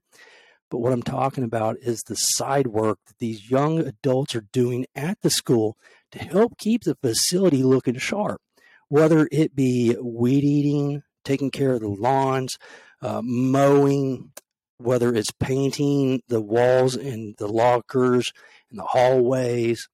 But 0.70 0.78
what 0.78 0.92
I'm 0.92 1.02
talking 1.02 1.42
about 1.42 1.78
is 1.82 2.00
the 2.02 2.14
side 2.14 2.68
work 2.68 3.00
that 3.08 3.18
these 3.18 3.50
young 3.50 3.80
adults 3.80 4.36
are 4.36 4.46
doing 4.52 4.86
at 4.94 5.18
the 5.22 5.30
school 5.30 5.76
to 6.12 6.20
help 6.20 6.58
keep 6.58 6.84
the 6.84 6.94
facility 7.02 7.64
looking 7.64 7.98
sharp, 7.98 8.40
whether 8.86 9.28
it 9.32 9.56
be 9.56 9.96
weed 10.00 10.44
eating, 10.44 11.02
taking 11.24 11.50
care 11.50 11.72
of 11.72 11.80
the 11.80 11.88
lawns, 11.88 12.56
uh, 13.02 13.20
mowing, 13.24 14.30
whether 14.76 15.12
it's 15.12 15.32
painting 15.32 16.22
the 16.28 16.40
walls 16.40 16.94
and 16.94 17.34
the 17.38 17.48
lockers 17.48 18.32
and 18.70 18.78
the 18.78 18.84
hallways, 18.84 19.88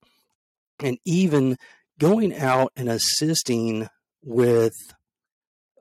and 0.79 0.97
even 1.05 1.57
going 1.99 2.35
out 2.35 2.71
and 2.75 2.89
assisting 2.89 3.87
with 4.23 4.73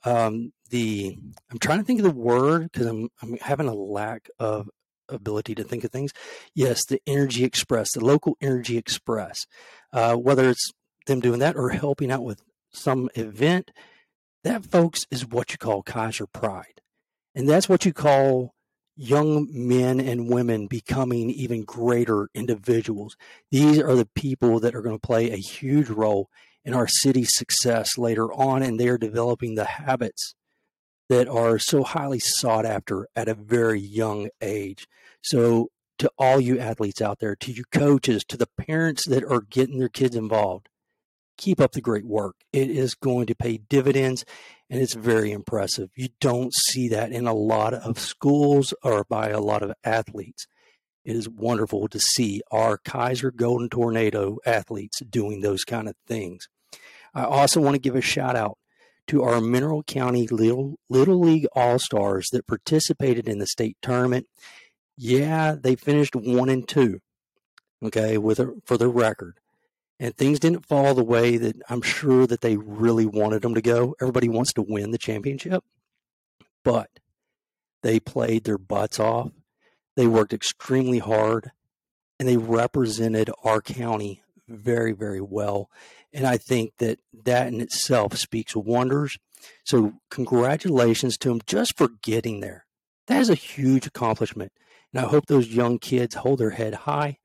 um, 0.05 0.53
the. 0.71 1.17
I'm 1.51 1.59
trying 1.59 1.79
to 1.79 1.85
think 1.85 2.01
of 2.01 2.05
the 2.05 2.11
word 2.11 2.71
because 2.71 2.87
I'm 2.87 3.09
I'm 3.23 3.37
having 3.39 3.69
a 3.69 3.75
lack 3.75 4.29
of 4.39 4.69
ability 5.09 5.55
to 5.57 5.65
think 5.65 5.85
of 5.85 5.91
things. 5.91 6.13
Yes, 6.55 6.85
the 6.87 7.01
Energy 7.07 7.45
Express, 7.45 7.93
the 7.93 8.05
local 8.05 8.37
Energy 8.41 8.77
Express, 8.77 9.47
uh, 9.93 10.15
whether 10.15 10.49
it's 10.49 10.71
them 11.07 11.21
doing 11.21 11.41
that 11.41 11.57
or 11.57 11.71
helping 11.71 12.11
out 12.11 12.25
with 12.25 12.41
some 12.73 13.09
event, 13.15 13.71
that, 14.43 14.65
folks, 14.65 15.01
is 15.11 15.27
what 15.27 15.53
you 15.53 15.59
call 15.59 15.83
Keyser 15.83 16.27
Pride. 16.33 16.81
And 17.35 17.49
that's 17.49 17.69
what 17.69 17.85
you 17.85 17.93
call 17.93 18.55
young 18.97 19.49
men 19.51 20.01
and 20.01 20.29
women 20.29 20.67
becoming 20.67 21.31
even 21.31 21.65
greater 21.65 22.29
individuals. 22.35 23.17
These 23.51 23.81
are 23.81 23.95
the 23.95 24.09
people 24.15 24.61
that 24.61 24.75
are 24.75 24.83
going 24.83 24.97
to 24.97 25.07
play 25.07 25.31
a 25.31 25.37
huge 25.37 25.89
role 25.89 26.29
in 26.65 26.75
our 26.75 26.89
city's 26.89 27.35
success 27.35 27.99
later 27.99 28.33
on, 28.33 28.63
and 28.63 28.79
they 28.79 28.89
are 28.89 28.99
developing 28.99 29.55
the 29.55 29.65
habits 29.65 30.35
that 31.09 31.29
are 31.29 31.59
so 31.59 31.83
highly 31.83 32.19
sought 32.19 32.65
after 32.65 33.07
at 33.15 33.29
a 33.29 33.35
very 33.35 33.81
young 33.81 34.29
age. 34.41 34.87
So, 35.23 35.69
to 35.99 36.11
all 36.19 36.41
you 36.41 36.59
athletes 36.59 37.01
out 37.01 37.21
there, 37.21 37.37
to 37.37 37.53
you 37.53 37.65
coaches, 37.71 38.25
to 38.25 38.37
the 38.37 38.49
parents 38.59 39.07
that 39.07 39.23
are 39.23 39.43
getting 39.43 39.79
their 39.79 39.89
kids 39.89 40.17
involved, 40.17 40.69
keep 41.37 41.61
up 41.61 41.73
the 41.73 41.81
great 41.81 42.07
work. 42.07 42.37
It 42.53 42.71
is 42.71 42.95
going 42.95 43.27
to 43.27 43.35
pay 43.35 43.59
dividends 43.59 44.25
and 44.71 44.81
it's 44.81 44.95
very 44.95 45.31
impressive. 45.31 45.91
You 45.95 46.09
don't 46.21 46.55
see 46.55 46.89
that 46.89 47.13
in 47.13 47.27
a 47.27 47.35
lot 47.35 47.75
of 47.75 47.99
schools 47.99 48.75
or 48.83 49.05
by 49.05 49.29
a 49.29 49.41
lot 49.41 49.63
of 49.63 49.73
athletes. 49.85 50.47
It 51.05 51.17
is 51.17 51.29
wonderful 51.29 51.89
to 51.89 52.01
see 52.01 52.41
our 52.51 52.79
Keyser 52.79 53.35
Golden 53.35 53.69
Tornado 53.69 54.39
athletes 54.47 55.01
doing 55.01 55.41
those 55.41 55.65
kind 55.65 55.89
of 55.89 55.95
things. 56.07 56.49
I 57.15 57.25
also 57.25 57.61
want 57.61 57.75
to 57.75 57.81
give 57.81 57.95
a 57.95 58.01
shout 58.01 58.37
out 58.37 58.59
to 59.09 59.23
our 59.23 59.41
Mineral 59.41 59.83
County 59.83 60.27
Little, 60.27 60.79
Little 60.89 61.21
League 61.21 61.47
All 61.55 61.79
Stars 61.79 62.29
that 62.33 62.47
participated 62.47 63.29
in 63.29 63.39
the 63.39 63.47
state 63.47 63.77
tournament. 63.83 64.27
Yeah, 64.97 65.57
they 65.61 65.77
finished 65.77 66.17
one 66.17 66.49
and 66.49 66.67
two. 66.67 67.01
Okay, 67.85 68.17
with 68.17 68.41
a, 68.41 68.55
for 68.65 68.79
the 68.79 68.89
record, 68.89 69.39
and 70.01 70.17
things 70.17 70.41
didn't 70.41 70.67
fall 70.67 70.95
the 70.95 71.05
way 71.05 71.37
that 71.37 71.57
I'm 71.69 71.83
sure 71.83 72.27
that 72.27 72.41
they 72.41 72.57
really 72.57 73.07
wanted 73.07 73.43
them 73.43 73.55
to 73.55 73.63
go. 73.63 73.95
Everybody 74.01 74.29
wants 74.29 74.53
to 74.55 74.63
win 74.63 74.91
the 74.91 74.99
championship, 74.99 75.65
but 76.65 76.91
they 77.83 78.01
played 78.01 78.45
their 78.45 78.59
butts 78.59 78.99
off. 78.99 79.31
They 79.97 80.07
worked 80.07 80.33
extremely 80.33 80.99
hard 80.99 81.53
and 82.19 82.29
they 82.29 82.37
represented 82.37 83.31
our 83.45 83.61
county 83.61 84.23
very, 84.49 84.93
very 84.93 85.21
well. 85.21 85.71
And 86.13 86.27
I 86.27 86.37
think 86.37 86.73
that 86.79 86.99
that 87.25 87.49
in 87.49 87.61
itself 87.61 88.17
speaks 88.17 88.55
wonders. 88.55 89.19
So, 89.65 89.95
congratulations 90.11 91.19
to 91.19 91.29
them 91.29 91.41
just 91.47 91.77
for 91.77 91.89
getting 92.03 92.41
there. 92.41 92.67
That 93.09 93.21
is 93.21 93.31
a 93.31 93.35
huge 93.35 93.87
accomplishment. 93.87 94.53
And 94.93 95.05
I 95.05 95.09
hope 95.09 95.27
those 95.27 95.49
young 95.49 95.79
kids 95.79 96.15
hold 96.15 96.39
their 96.39 96.51
head 96.51 96.75
high. 96.75 97.19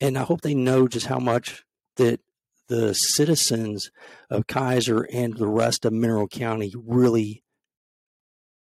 And 0.00 0.18
I 0.18 0.22
hope 0.22 0.42
they 0.42 0.54
know 0.54 0.88
just 0.88 1.06
how 1.06 1.18
much 1.18 1.64
that 1.96 2.20
the 2.68 2.94
citizens 2.94 3.90
of 4.30 4.46
Keyser 4.46 5.06
and 5.12 5.36
the 5.36 5.46
rest 5.46 5.84
of 5.84 5.92
Mineral 5.92 6.28
County 6.28 6.72
really 6.76 7.42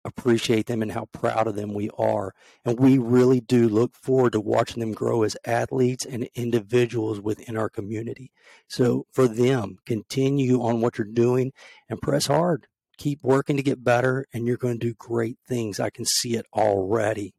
appreciate 0.05 0.67
them 0.67 0.83
and 0.83 0.93
how 0.93 1.07
proud 1.12 1.47
of 1.47 1.55
them 1.55 1.73
we 1.75 1.89
are. 1.97 2.33
And 2.65 2.79
we 2.79 2.99
really 2.99 3.41
do 3.41 3.69
look 3.69 3.95
forward 3.95 4.33
to 4.33 4.41
watching 4.41 4.81
them 4.81 4.93
grow 4.93 5.23
as 5.23 5.37
athletes 5.45 6.05
and 6.05 6.29
individuals 6.35 7.21
within 7.21 7.57
our 7.57 7.69
community. 7.69 8.33
So 8.69 9.07
for 9.12 9.29
them, 9.29 9.77
continue 9.87 10.61
on 10.61 10.81
what 10.81 10.99
you're 10.99 11.07
doing 11.07 11.53
and 11.89 12.03
press 12.03 12.27
hard. 12.27 12.67
Keep 12.99 13.21
working 13.23 13.57
to 13.57 13.62
get 13.62 13.83
better, 13.83 14.27
and 14.33 14.47
you're 14.47 14.57
going 14.57 14.79
to 14.79 14.87
do 14.89 14.95
great 14.95 15.39
things. 15.49 15.81
I 15.81 15.91
can 15.91 16.05
see 16.05 16.35
it 16.35 16.47
already. 16.53 17.35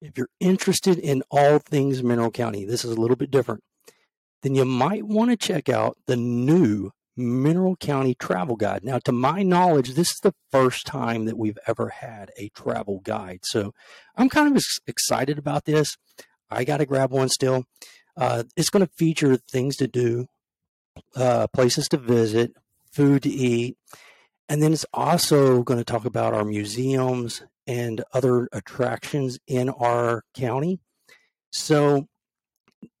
If 0.00 0.16
you're 0.16 0.30
interested 0.40 0.98
in 0.98 1.22
all 1.30 1.58
things 1.58 2.02
Mineral 2.02 2.30
County, 2.30 2.64
this 2.64 2.84
is 2.84 2.92
a 2.92 3.00
little 3.00 3.16
bit 3.16 3.30
different 3.30 3.62
then 4.46 4.54
you 4.54 4.64
might 4.64 5.02
want 5.02 5.28
to 5.28 5.36
check 5.36 5.68
out 5.68 5.98
the 6.06 6.14
new 6.14 6.92
Mineral 7.16 7.74
County 7.74 8.14
Travel 8.14 8.54
Guide. 8.54 8.84
Now, 8.84 9.00
to 9.00 9.10
my 9.10 9.42
knowledge, 9.42 9.94
this 9.94 10.12
is 10.12 10.20
the 10.22 10.34
first 10.52 10.86
time 10.86 11.24
that 11.24 11.36
we've 11.36 11.58
ever 11.66 11.88
had 11.88 12.30
a 12.36 12.50
travel 12.50 13.00
guide. 13.02 13.40
So 13.42 13.74
I'm 14.14 14.28
kind 14.28 14.54
of 14.54 14.62
excited 14.86 15.36
about 15.36 15.64
this. 15.64 15.96
I 16.48 16.62
got 16.62 16.76
to 16.76 16.86
grab 16.86 17.10
one 17.10 17.28
still. 17.28 17.64
Uh, 18.16 18.44
it's 18.56 18.70
going 18.70 18.86
to 18.86 18.92
feature 18.92 19.36
things 19.36 19.74
to 19.78 19.88
do, 19.88 20.26
uh, 21.16 21.48
places 21.48 21.88
to 21.88 21.96
visit, 21.96 22.52
food 22.92 23.24
to 23.24 23.28
eat, 23.28 23.76
and 24.48 24.62
then 24.62 24.72
it's 24.72 24.86
also 24.94 25.64
going 25.64 25.80
to 25.80 25.84
talk 25.84 26.04
about 26.04 26.34
our 26.34 26.44
museums 26.44 27.42
and 27.66 28.04
other 28.12 28.48
attractions 28.52 29.40
in 29.48 29.70
our 29.70 30.22
county. 30.34 30.78
So 31.50 32.06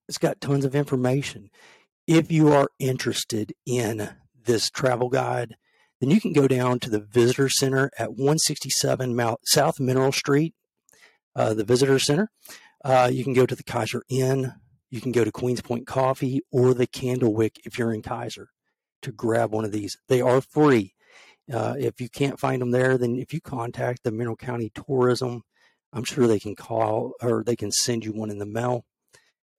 it's 0.08 0.18
got 0.18 0.40
tons 0.40 0.64
of 0.64 0.74
information. 0.74 1.50
If 2.06 2.30
you 2.30 2.52
are 2.52 2.68
interested 2.78 3.52
in 3.64 4.10
this 4.44 4.70
travel 4.70 5.08
guide, 5.08 5.56
then 6.00 6.10
you 6.10 6.20
can 6.20 6.32
go 6.32 6.46
down 6.46 6.78
to 6.80 6.90
the 6.90 7.00
visitor 7.00 7.48
center 7.48 7.90
at 7.98 8.10
167 8.10 9.16
Mount, 9.16 9.40
South 9.44 9.80
Mineral 9.80 10.12
Street, 10.12 10.54
uh, 11.34 11.54
the 11.54 11.64
visitor 11.64 11.98
center. 11.98 12.30
Uh, 12.84 13.10
you 13.12 13.24
can 13.24 13.32
go 13.32 13.46
to 13.46 13.56
the 13.56 13.64
Keyser 13.64 14.02
Inn. 14.08 14.54
You 14.90 15.00
can 15.00 15.12
go 15.12 15.24
to 15.24 15.32
Queens 15.32 15.60
Point 15.60 15.86
Coffee 15.86 16.42
or 16.52 16.74
the 16.74 16.86
Candlewick 16.86 17.58
if 17.64 17.78
you're 17.78 17.92
in 17.92 18.02
Keyser 18.02 18.46
to 19.02 19.12
grab 19.12 19.52
one 19.52 19.64
of 19.64 19.72
these. 19.72 19.96
They 20.08 20.20
are 20.20 20.40
free. 20.40 20.94
Uh, 21.52 21.74
if 21.78 22.00
you 22.00 22.08
can't 22.08 22.40
find 22.40 22.60
them 22.60 22.70
there, 22.70 22.98
then 22.98 23.16
if 23.16 23.32
you 23.32 23.40
contact 23.40 24.02
the 24.02 24.12
Mineral 24.12 24.36
County 24.36 24.70
Tourism, 24.74 25.42
I'm 25.92 26.04
sure 26.04 26.26
they 26.26 26.40
can 26.40 26.54
call 26.54 27.12
or 27.22 27.42
they 27.42 27.56
can 27.56 27.72
send 27.72 28.04
you 28.04 28.12
one 28.12 28.30
in 28.30 28.38
the 28.38 28.46
mail. 28.46 28.84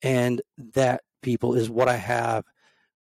And 0.02 0.42
that, 0.58 1.02
people, 1.22 1.56
is 1.56 1.70
what 1.70 1.88
I 1.88 1.98
have 1.98 2.46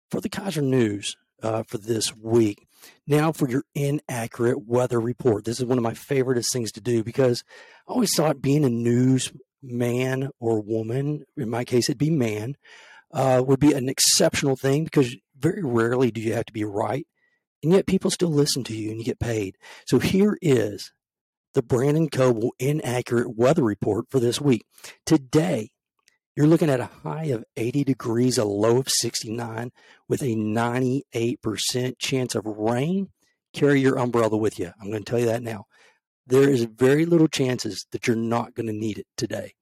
for 0.09 0.21
the 0.21 0.29
Keyser 0.29 0.63
News 0.63 1.15
uh, 1.43 1.63
for 1.63 1.77
this 1.77 2.15
week. 2.15 2.67
Now, 3.05 3.31
for 3.31 3.49
your 3.49 3.63
inaccurate 3.75 4.65
weather 4.65 4.99
report. 4.99 5.45
This 5.45 5.59
is 5.59 5.65
one 5.65 5.77
of 5.77 5.83
my 5.83 5.93
favorite 5.93 6.43
things 6.51 6.71
to 6.73 6.81
do 6.81 7.03
because 7.03 7.43
I 7.87 7.93
always 7.93 8.13
thought 8.15 8.41
being 8.41 8.63
a 8.63 8.69
news 8.69 9.31
man 9.61 10.29
or 10.39 10.61
woman, 10.61 11.23
in 11.35 11.49
my 11.49 11.63
case, 11.63 11.89
it'd 11.89 11.97
be 11.97 12.09
man, 12.09 12.55
uh, 13.11 13.43
would 13.45 13.59
be 13.59 13.73
an 13.73 13.89
exceptional 13.89 14.55
thing 14.55 14.83
because 14.83 15.15
very 15.37 15.63
rarely 15.63 16.11
do 16.11 16.21
you 16.21 16.33
have 16.33 16.45
to 16.45 16.53
be 16.53 16.63
right. 16.63 17.07
And 17.63 17.71
yet 17.73 17.87
people 17.87 18.11
still 18.11 18.29
listen 18.29 18.63
to 18.65 18.75
you 18.75 18.91
and 18.91 18.99
you 18.99 19.05
get 19.05 19.19
paid. 19.19 19.57
So 19.85 19.99
here 19.99 20.37
is 20.41 20.91
the 21.53 21.63
Brandon 21.63 22.09
Coble 22.09 22.53
inaccurate 22.59 23.35
weather 23.35 23.63
report 23.63 24.05
for 24.09 24.19
this 24.19 24.39
week. 24.39 24.63
Today, 25.05 25.71
you're 26.37 26.45
looking 26.45 26.69
at 26.69 26.79
a 26.79 26.85
high 27.03 27.25
of 27.25 27.43
80 27.55 27.83
degrees, 27.83 28.37
a 28.37 28.45
low 28.45 28.77
of 28.77 28.89
69, 28.89 29.71
with 30.07 30.21
a 30.21 30.35
98% 30.35 31.93
chance 31.97 32.35
of 32.35 32.45
rain. 32.45 33.09
Carry 33.53 33.81
your 33.81 33.97
umbrella 33.97 34.37
with 34.37 34.59
you. 34.59 34.71
I'm 34.79 34.91
going 34.91 35.03
to 35.03 35.09
tell 35.09 35.19
you 35.19 35.25
that 35.25 35.41
now. 35.41 35.65
There 36.27 36.47
is 36.47 36.65
very 36.65 37.07
little 37.07 37.27
chances 37.27 37.87
that 37.91 38.05
you're 38.05 38.15
not 38.15 38.53
going 38.53 38.67
to 38.67 38.73
need 38.73 38.99
it 38.99 39.07
today. 39.17 39.55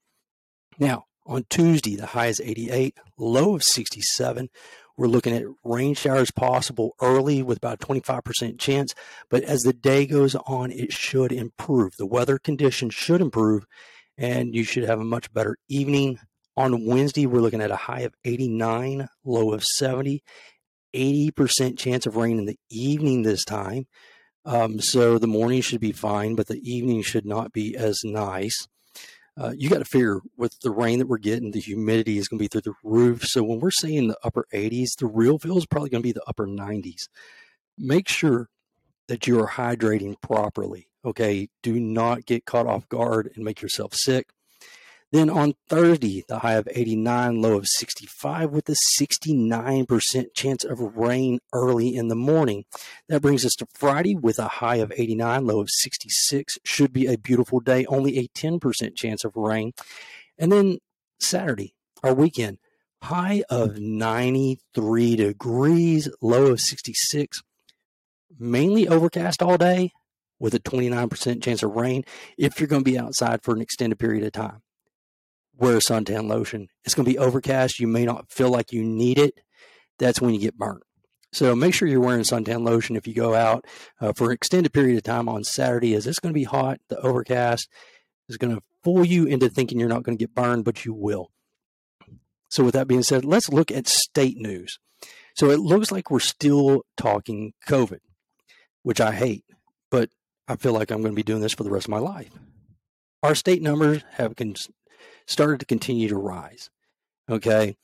Now, 0.77 1.05
on 1.25 1.45
Tuesday, 1.49 1.95
the 1.95 2.07
high 2.07 2.27
is 2.27 2.41
88, 2.43 2.97
low 3.17 3.55
of 3.55 3.63
67. 3.63 4.49
We're 4.97 5.07
looking 5.07 5.33
at 5.33 5.45
rain 5.63 5.93
showers 5.93 6.31
possible 6.31 6.91
early 7.01 7.41
with 7.41 7.59
about 7.59 7.81
a 7.81 7.87
25% 7.87 8.59
chance, 8.59 8.93
but 9.29 9.43
as 9.43 9.61
the 9.61 9.71
day 9.71 10.05
goes 10.05 10.35
on, 10.35 10.73
it 10.73 10.91
should 10.91 11.31
improve. 11.31 11.93
The 11.97 12.05
weather 12.05 12.37
conditions 12.37 12.93
should 12.93 13.21
improve, 13.21 13.65
and 14.17 14.53
you 14.53 14.65
should 14.65 14.83
have 14.83 14.99
a 14.99 15.05
much 15.05 15.31
better 15.31 15.55
evening, 15.69 16.19
on 16.57 16.85
Wednesday, 16.85 17.25
we're 17.25 17.41
looking 17.41 17.61
at 17.61 17.71
a 17.71 17.75
high 17.75 18.01
of 18.01 18.13
89, 18.23 19.07
low 19.23 19.53
of 19.53 19.63
70, 19.63 20.23
80% 20.95 21.77
chance 21.77 22.05
of 22.05 22.15
rain 22.15 22.39
in 22.39 22.45
the 22.45 22.57
evening 22.69 23.23
this 23.23 23.43
time. 23.43 23.87
Um, 24.45 24.79
so 24.79 25.17
the 25.17 25.27
morning 25.27 25.61
should 25.61 25.81
be 25.81 25.91
fine, 25.91 26.35
but 26.35 26.47
the 26.47 26.61
evening 26.63 27.01
should 27.01 27.25
not 27.25 27.51
be 27.51 27.75
as 27.75 27.99
nice. 28.03 28.67
Uh, 29.37 29.53
you 29.57 29.69
got 29.69 29.79
to 29.79 29.85
figure 29.85 30.21
with 30.37 30.57
the 30.61 30.71
rain 30.71 30.99
that 30.99 31.07
we're 31.07 31.17
getting, 31.17 31.51
the 31.51 31.59
humidity 31.59 32.17
is 32.17 32.27
going 32.27 32.37
to 32.37 32.43
be 32.43 32.47
through 32.47 32.61
the 32.61 32.73
roof. 32.83 33.23
So 33.23 33.43
when 33.43 33.59
we're 33.59 33.71
saying 33.71 34.07
the 34.07 34.17
upper 34.23 34.47
80s, 34.53 34.91
the 34.97 35.07
real 35.07 35.39
feel 35.39 35.57
is 35.57 35.65
probably 35.65 35.89
going 35.89 36.01
to 36.01 36.07
be 36.07 36.13
the 36.13 36.23
upper 36.27 36.47
90s. 36.47 37.09
Make 37.77 38.07
sure 38.07 38.49
that 39.07 39.27
you 39.27 39.39
are 39.39 39.49
hydrating 39.49 40.15
properly. 40.21 40.87
Okay. 41.03 41.49
Do 41.61 41.79
not 41.79 42.25
get 42.25 42.45
caught 42.45 42.65
off 42.65 42.87
guard 42.89 43.31
and 43.35 43.43
make 43.43 43.61
yourself 43.61 43.93
sick. 43.93 44.29
Then 45.11 45.29
on 45.29 45.53
Thursday, 45.69 46.23
the 46.27 46.39
high 46.39 46.55
of 46.55 46.67
89, 46.69 47.41
low 47.41 47.57
of 47.57 47.67
65, 47.67 48.51
with 48.51 48.67
a 48.69 48.75
69% 48.99 50.25
chance 50.35 50.63
of 50.63 50.79
rain 50.79 51.39
early 51.53 51.95
in 51.95 52.07
the 52.07 52.15
morning. 52.15 52.65
That 53.07 53.21
brings 53.21 53.45
us 53.45 53.53
to 53.55 53.67
Friday 53.73 54.15
with 54.15 54.39
a 54.39 54.47
high 54.47 54.77
of 54.77 54.91
89, 54.95 55.45
low 55.45 55.61
of 55.61 55.69
66. 55.69 56.57
Should 56.65 56.91
be 56.91 57.05
a 57.05 57.17
beautiful 57.17 57.59
day, 57.59 57.85
only 57.85 58.17
a 58.17 58.27
10% 58.27 58.95
chance 58.95 59.23
of 59.23 59.35
rain. 59.35 59.73
And 60.37 60.51
then 60.51 60.79
Saturday, 61.19 61.75
our 62.03 62.13
weekend, 62.13 62.57
high 63.03 63.43
of 63.49 63.77
93 63.77 65.15
degrees, 65.15 66.09
low 66.21 66.47
of 66.47 66.59
66. 66.59 67.41
Mainly 68.37 68.87
overcast 68.87 69.41
all 69.41 69.57
day 69.57 69.91
with 70.39 70.53
a 70.53 70.59
29% 70.59 71.41
chance 71.41 71.63
of 71.63 71.71
rain 71.71 72.03
if 72.37 72.59
you're 72.59 72.67
going 72.67 72.83
to 72.83 72.91
be 72.91 72.99
outside 72.99 73.43
for 73.43 73.53
an 73.53 73.61
extended 73.61 73.97
period 73.97 74.25
of 74.25 74.33
time. 74.33 74.61
Wear 75.57 75.77
a 75.77 75.79
suntan 75.79 76.27
lotion. 76.27 76.67
It's 76.83 76.93
going 76.93 77.05
to 77.05 77.11
be 77.11 77.17
overcast. 77.17 77.79
You 77.79 77.87
may 77.87 78.05
not 78.05 78.31
feel 78.31 78.49
like 78.49 78.71
you 78.71 78.83
need 78.83 79.17
it. 79.17 79.39
That's 79.97 80.19
when 80.19 80.33
you 80.33 80.39
get 80.39 80.57
burnt. 80.57 80.83
So 81.31 81.55
make 81.55 81.73
sure 81.73 81.87
you're 81.87 81.99
wearing 81.99 82.23
suntan 82.23 82.65
lotion 82.65 82.95
if 82.95 83.07
you 83.07 83.13
go 83.13 83.35
out 83.35 83.65
uh, 83.99 84.13
for 84.13 84.27
an 84.27 84.33
extended 84.33 84.73
period 84.73 84.97
of 84.97 85.03
time 85.03 85.27
on 85.27 85.43
Saturday. 85.43 85.93
Is 85.93 86.07
it's 86.07 86.19
going 86.19 86.33
to 86.33 86.37
be 86.39 86.45
hot? 86.45 86.79
The 86.89 86.99
overcast 86.99 87.69
is 88.29 88.37
going 88.37 88.55
to 88.55 88.61
fool 88.83 89.05
you 89.05 89.25
into 89.25 89.49
thinking 89.49 89.79
you're 89.79 89.89
not 89.89 90.03
going 90.03 90.17
to 90.17 90.21
get 90.21 90.33
burned, 90.33 90.65
but 90.65 90.85
you 90.85 90.93
will. 90.93 91.31
So 92.49 92.63
with 92.63 92.73
that 92.73 92.87
being 92.87 93.03
said, 93.03 93.25
let's 93.25 93.49
look 93.49 93.71
at 93.71 93.87
state 93.87 94.37
news. 94.37 94.79
So 95.35 95.49
it 95.49 95.59
looks 95.59 95.91
like 95.91 96.09
we're 96.09 96.19
still 96.19 96.83
talking 96.95 97.53
COVID, 97.67 97.99
which 98.83 99.01
I 99.01 99.11
hate, 99.11 99.43
but 99.91 100.09
I 100.47 100.55
feel 100.55 100.71
like 100.71 100.91
I'm 100.91 101.01
going 101.01 101.11
to 101.11 101.17
be 101.17 101.23
doing 101.23 101.41
this 101.41 101.53
for 101.53 101.63
the 101.63 101.71
rest 101.71 101.87
of 101.87 101.91
my 101.91 101.99
life. 101.99 102.31
Our 103.23 103.35
state 103.35 103.61
numbers 103.61 104.03
have 104.13 104.35
started 105.25 105.59
to 105.59 105.65
continue 105.65 106.07
to 106.07 106.17
rise. 106.17 106.69
Okay. 107.29 107.75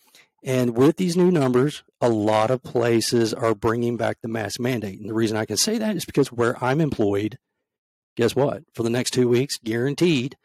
And 0.44 0.76
with 0.76 0.98
these 0.98 1.16
new 1.16 1.30
numbers, 1.32 1.84
a 2.00 2.10
lot 2.10 2.50
of 2.50 2.64
places 2.64 3.34
are 3.34 3.54
bringing 3.54 3.96
back 3.96 4.18
the 4.22 4.28
mask 4.28 4.60
mandate. 4.60 5.00
And 5.00 5.10
the 5.10 5.14
reason 5.14 5.38
I 5.38 5.46
can 5.46 5.58
say 5.58 5.78
that 5.78 5.96
is 5.96 6.06
because 6.06 6.32
where 6.32 6.62
I'm 6.64 6.82
employed, 6.82 7.38
guess 8.16 8.36
what? 8.36 8.64
For 8.74 8.82
the 8.84 8.90
next 8.90 9.12
two 9.12 9.30
weeks, 9.30 9.58
guaranteed, 9.64 10.36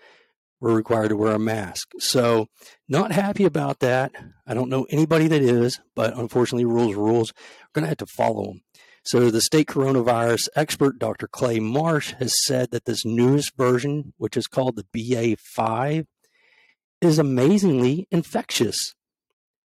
we're 0.61 0.75
required 0.75 1.09
to 1.09 1.17
wear 1.17 1.35
a 1.35 1.39
mask. 1.39 1.93
So, 1.99 2.47
not 2.89 3.13
happy 3.13 3.45
about 3.45 3.81
that. 3.81 4.13
I 4.47 4.55
don't 4.55 4.71
know 4.71 4.87
anybody 4.91 5.29
that 5.29 5.43
is, 5.43 5.81
but 5.95 6.17
unfortunately, 6.17 6.65
rules 6.65 6.95
rules. 6.95 7.33
We're 7.37 7.81
going 7.81 7.85
to 7.85 7.89
have 7.89 7.99
to 7.99 8.07
follow 8.07 8.45
them. 8.47 8.63
So, 9.05 9.31
the 9.31 9.43
state 9.43 9.67
coronavirus 9.67 10.49
expert, 10.57 10.99
Dr. 10.99 11.29
Clay 11.29 11.61
Marsh, 11.61 12.15
has 12.15 12.33
said 12.45 12.71
that 12.71 12.87
this 12.87 13.05
newest 13.05 13.57
version, 13.57 14.15
which 14.17 14.37
is 14.37 14.47
called 14.47 14.77
the 14.77 14.87
BA5, 14.97 16.07
is 17.01 17.19
amazingly 17.19 18.07
infectious. 18.11 18.95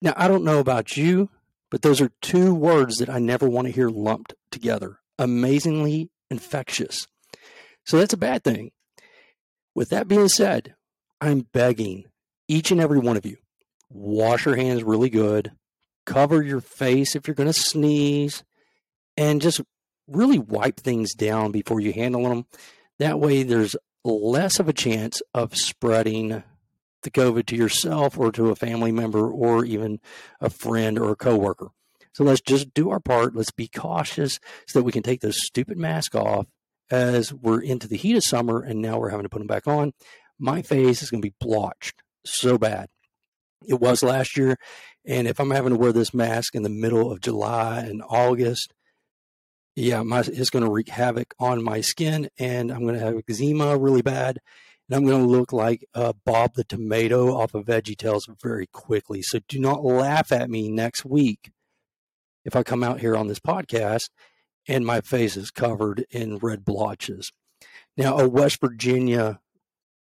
Now, 0.01 0.13
I 0.15 0.27
don't 0.27 0.43
know 0.43 0.59
about 0.59 0.97
you, 0.97 1.29
but 1.69 1.81
those 1.81 1.99
are 2.01 2.11
two 2.21 2.53
words 2.53 2.97
that 2.97 3.09
I 3.09 3.19
never 3.19 3.49
want 3.49 3.67
to 3.67 3.73
hear 3.73 3.89
lumped 3.89 4.33
together 4.51 4.99
amazingly 5.19 6.11
infectious. 6.29 7.07
So, 7.85 7.97
that's 7.97 8.13
a 8.13 8.17
bad 8.17 8.43
thing. 8.43 8.71
With 9.73 9.89
that 9.89 10.07
being 10.07 10.27
said, 10.27 10.75
I'm 11.19 11.41
begging 11.41 12.05
each 12.47 12.71
and 12.71 12.79
every 12.79 12.99
one 12.99 13.17
of 13.17 13.25
you 13.25 13.37
wash 13.89 14.45
your 14.45 14.55
hands 14.55 14.83
really 14.83 15.09
good, 15.09 15.51
cover 16.05 16.41
your 16.41 16.61
face 16.61 17.15
if 17.15 17.27
you're 17.27 17.35
going 17.35 17.47
to 17.47 17.53
sneeze, 17.53 18.43
and 19.15 19.41
just 19.41 19.61
really 20.07 20.39
wipe 20.39 20.79
things 20.79 21.13
down 21.13 21.51
before 21.51 21.79
you 21.79 21.93
handle 21.93 22.23
them. 22.23 22.45
That 22.99 23.19
way, 23.19 23.43
there's 23.43 23.75
less 24.03 24.59
of 24.59 24.67
a 24.67 24.73
chance 24.73 25.21
of 25.33 25.55
spreading 25.55 26.43
the 27.03 27.11
COVID 27.11 27.45
to 27.47 27.55
yourself 27.55 28.17
or 28.17 28.31
to 28.31 28.49
a 28.49 28.55
family 28.55 28.91
member 28.91 29.29
or 29.29 29.65
even 29.65 29.99
a 30.41 30.49
friend 30.49 30.97
or 30.97 31.11
a 31.11 31.15
coworker. 31.15 31.69
So 32.13 32.23
let's 32.23 32.41
just 32.41 32.73
do 32.73 32.89
our 32.89 32.99
part. 32.99 33.35
Let's 33.35 33.51
be 33.51 33.67
cautious 33.67 34.39
so 34.67 34.79
that 34.79 34.85
we 34.85 34.91
can 34.91 35.03
take 35.03 35.21
those 35.21 35.45
stupid 35.45 35.77
masks 35.77 36.15
off 36.15 36.47
as 36.89 37.33
we're 37.33 37.61
into 37.61 37.87
the 37.87 37.97
heat 37.97 38.15
of 38.15 38.23
summer 38.23 38.61
and 38.61 38.81
now 38.81 38.97
we're 38.97 39.09
having 39.09 39.25
to 39.25 39.29
put 39.29 39.39
them 39.39 39.47
back 39.47 39.67
on 39.67 39.93
my 40.39 40.61
face 40.61 41.01
is 41.01 41.09
going 41.09 41.21
to 41.21 41.27
be 41.27 41.35
blotched 41.39 42.03
so 42.25 42.57
bad. 42.57 42.87
It 43.67 43.79
was 43.79 44.03
last 44.03 44.37
year. 44.37 44.57
And 45.05 45.27
if 45.27 45.39
I'm 45.39 45.51
having 45.51 45.73
to 45.73 45.79
wear 45.79 45.93
this 45.93 46.13
mask 46.13 46.53
in 46.53 46.63
the 46.63 46.69
middle 46.69 47.11
of 47.11 47.21
July 47.21 47.79
and 47.79 48.03
August, 48.07 48.73
yeah, 49.75 50.01
my, 50.03 50.19
it's 50.19 50.49
going 50.49 50.65
to 50.65 50.71
wreak 50.71 50.89
havoc 50.89 51.33
on 51.39 51.63
my 51.63 51.81
skin 51.81 52.29
and 52.37 52.71
I'm 52.71 52.81
going 52.81 52.95
to 52.95 53.05
have 53.05 53.15
eczema 53.15 53.77
really 53.77 54.01
bad. 54.01 54.39
And 54.89 54.95
I'm 54.95 55.05
going 55.05 55.21
to 55.21 55.29
look 55.29 55.51
like 55.51 55.85
uh, 55.93 56.13
Bob 56.25 56.53
the 56.53 56.63
tomato 56.63 57.35
off 57.35 57.53
of 57.53 57.65
Veggie 57.65 57.97
Tales 57.97 58.29
very 58.41 58.67
quickly. 58.67 59.21
So 59.21 59.39
do 59.47 59.59
not 59.59 59.83
laugh 59.83 60.31
at 60.31 60.49
me 60.49 60.69
next 60.69 61.05
week 61.05 61.51
if 62.45 62.55
I 62.55 62.63
come 62.63 62.83
out 62.83 63.01
here 63.01 63.15
on 63.15 63.27
this 63.27 63.39
podcast 63.39 64.09
and 64.67 64.85
my 64.85 65.01
face 65.01 65.35
is 65.35 65.51
covered 65.51 66.05
in 66.09 66.37
red 66.37 66.63
blotches. 66.63 67.31
Now, 67.97 68.17
a 68.17 68.29
West 68.29 68.61
Virginia 68.61 69.39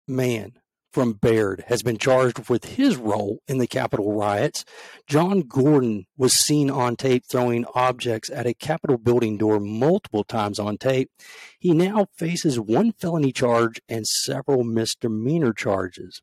man 0.06 0.54
from 0.92 1.14
Baird 1.14 1.64
has 1.68 1.82
been 1.82 1.98
charged 1.98 2.48
with 2.48 2.64
his 2.64 2.96
role 2.96 3.40
in 3.48 3.58
the 3.58 3.66
Capitol 3.66 4.12
riots. 4.12 4.64
John 5.06 5.40
Gordon 5.40 6.06
was 6.16 6.34
seen 6.34 6.70
on 6.70 6.96
tape 6.96 7.24
throwing 7.30 7.64
objects 7.74 8.30
at 8.30 8.46
a 8.46 8.54
Capitol 8.54 8.98
building 8.98 9.38
door 9.38 9.58
multiple 9.58 10.24
times 10.24 10.58
on 10.58 10.76
tape. 10.76 11.10
He 11.58 11.72
now 11.72 12.06
faces 12.16 12.60
one 12.60 12.92
felony 12.92 13.32
charge 13.32 13.80
and 13.88 14.06
several 14.06 14.64
misdemeanor 14.64 15.52
charges. 15.52 16.20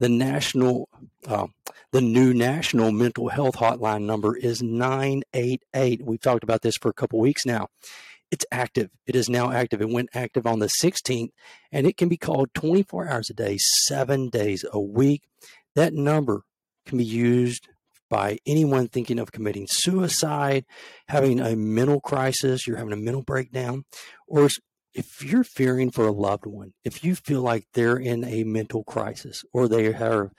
The 0.00 0.08
national, 0.08 0.88
uh, 1.26 1.48
the 1.90 2.00
new 2.00 2.32
national 2.32 2.92
mental 2.92 3.30
health 3.30 3.56
hotline 3.56 4.02
number 4.02 4.36
is 4.36 4.62
988. 4.62 6.02
We've 6.04 6.20
talked 6.20 6.44
about 6.44 6.62
this 6.62 6.76
for 6.76 6.88
a 6.88 6.94
couple 6.94 7.18
weeks 7.18 7.44
now 7.44 7.68
it's 8.30 8.44
active. 8.50 8.90
It 9.06 9.16
is 9.16 9.28
now 9.28 9.50
active. 9.50 9.80
It 9.80 9.88
went 9.88 10.10
active 10.14 10.46
on 10.46 10.58
the 10.58 10.66
16th, 10.66 11.30
and 11.72 11.86
it 11.86 11.96
can 11.96 12.08
be 12.08 12.16
called 12.16 12.52
24 12.54 13.08
hours 13.08 13.30
a 13.30 13.34
day, 13.34 13.58
seven 13.58 14.28
days 14.28 14.64
a 14.72 14.80
week. 14.80 15.22
That 15.74 15.94
number 15.94 16.42
can 16.86 16.98
be 16.98 17.04
used 17.04 17.68
by 18.10 18.38
anyone 18.46 18.88
thinking 18.88 19.18
of 19.18 19.32
committing 19.32 19.66
suicide, 19.68 20.64
having 21.08 21.40
a 21.40 21.56
mental 21.56 22.00
crisis, 22.00 22.66
you're 22.66 22.78
having 22.78 22.92
a 22.92 22.96
mental 22.96 23.22
breakdown, 23.22 23.84
or 24.26 24.48
if 24.94 25.22
you're 25.22 25.44
fearing 25.44 25.90
for 25.90 26.06
a 26.06 26.12
loved 26.12 26.46
one, 26.46 26.72
if 26.84 27.04
you 27.04 27.14
feel 27.14 27.42
like 27.42 27.66
they're 27.74 27.98
in 27.98 28.24
a 28.24 28.44
mental 28.44 28.82
crisis 28.82 29.44
or 29.52 29.68
they 29.68 29.94
are 29.94 30.32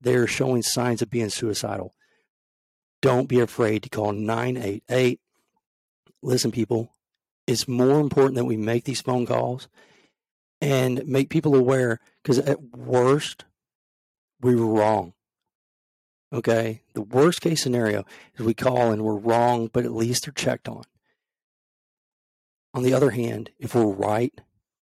they're 0.00 0.26
showing 0.26 0.62
signs 0.62 1.02
of 1.02 1.10
being 1.10 1.28
suicidal, 1.28 1.94
don't 3.00 3.28
be 3.28 3.38
afraid 3.38 3.82
to 3.84 3.88
call 3.88 4.12
988. 4.12 5.20
Listen, 6.22 6.50
people, 6.50 6.92
it's 7.46 7.68
more 7.68 8.00
important 8.00 8.36
that 8.36 8.44
we 8.44 8.56
make 8.56 8.84
these 8.84 9.00
phone 9.00 9.26
calls 9.26 9.68
and 10.60 11.06
make 11.06 11.28
people 11.28 11.54
aware 11.54 12.00
because 12.22 12.38
at 12.38 12.62
worst, 12.62 13.44
we 14.40 14.54
were 14.54 14.66
wrong. 14.66 15.12
Okay. 16.32 16.82
The 16.94 17.02
worst 17.02 17.40
case 17.40 17.62
scenario 17.62 18.04
is 18.36 18.46
we 18.46 18.54
call 18.54 18.90
and 18.90 19.02
we're 19.02 19.16
wrong, 19.16 19.68
but 19.72 19.84
at 19.84 19.92
least 19.92 20.24
they're 20.24 20.32
checked 20.32 20.68
on. 20.68 20.84
On 22.74 22.82
the 22.82 22.94
other 22.94 23.10
hand, 23.10 23.50
if 23.58 23.74
we're 23.74 23.84
right, 23.84 24.40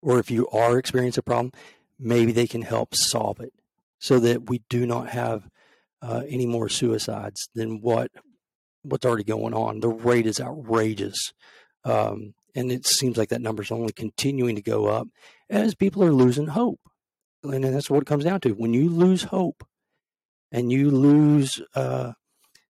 or 0.02 0.18
if 0.18 0.30
you 0.30 0.48
are 0.48 0.78
experiencing 0.78 1.20
a 1.20 1.22
problem, 1.22 1.52
maybe 1.98 2.32
they 2.32 2.46
can 2.46 2.62
help 2.62 2.94
solve 2.94 3.40
it 3.40 3.52
so 4.00 4.18
that 4.20 4.48
we 4.48 4.62
do 4.68 4.86
not 4.86 5.10
have 5.10 5.48
uh, 6.02 6.22
any 6.28 6.46
more 6.46 6.68
suicides 6.68 7.48
than 7.54 7.80
what 7.80 8.10
what's 8.82 9.04
already 9.04 9.24
going 9.24 9.54
on. 9.54 9.80
The 9.80 9.88
rate 9.88 10.26
is 10.26 10.40
outrageous. 10.40 11.32
Um, 11.84 12.34
and 12.58 12.72
it 12.72 12.84
seems 12.84 13.16
like 13.16 13.28
that 13.28 13.40
number 13.40 13.62
is 13.62 13.70
only 13.70 13.92
continuing 13.92 14.56
to 14.56 14.62
go 14.62 14.86
up 14.86 15.06
as 15.48 15.76
people 15.76 16.02
are 16.02 16.12
losing 16.12 16.48
hope. 16.48 16.80
And 17.44 17.62
that's 17.62 17.88
what 17.88 18.02
it 18.02 18.06
comes 18.06 18.24
down 18.24 18.40
to. 18.40 18.50
When 18.50 18.74
you 18.74 18.90
lose 18.90 19.24
hope 19.24 19.64
and 20.50 20.72
you 20.72 20.90
lose 20.90 21.62
uh, 21.76 22.14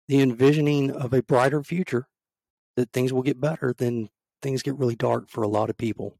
the 0.07 0.21
envisioning 0.21 0.91
of 0.91 1.13
a 1.13 1.23
brighter 1.23 1.63
future, 1.63 2.07
that 2.75 2.91
things 2.91 3.11
will 3.11 3.23
get 3.23 3.41
better, 3.41 3.73
then 3.75 4.09
things 4.43 4.61
get 4.61 4.77
really 4.77 4.95
dark 4.95 5.29
for 5.29 5.41
a 5.41 5.47
lot 5.47 5.71
of 5.71 5.77
people. 5.77 6.15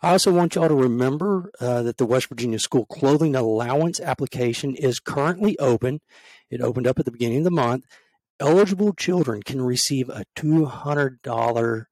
I 0.00 0.12
also 0.12 0.32
want 0.32 0.54
y'all 0.54 0.68
to 0.68 0.74
remember 0.74 1.50
uh, 1.60 1.82
that 1.82 1.98
the 1.98 2.06
West 2.06 2.28
Virginia 2.28 2.58
School 2.58 2.86
Clothing 2.86 3.36
Allowance 3.36 4.00
application 4.00 4.74
is 4.74 5.00
currently 5.00 5.58
open. 5.58 6.00
It 6.50 6.62
opened 6.62 6.86
up 6.86 6.98
at 6.98 7.04
the 7.04 7.12
beginning 7.12 7.38
of 7.38 7.44
the 7.44 7.50
month. 7.50 7.84
Eligible 8.40 8.94
children 8.94 9.42
can 9.42 9.60
receive 9.60 10.08
a 10.08 10.24
$200 10.34 11.86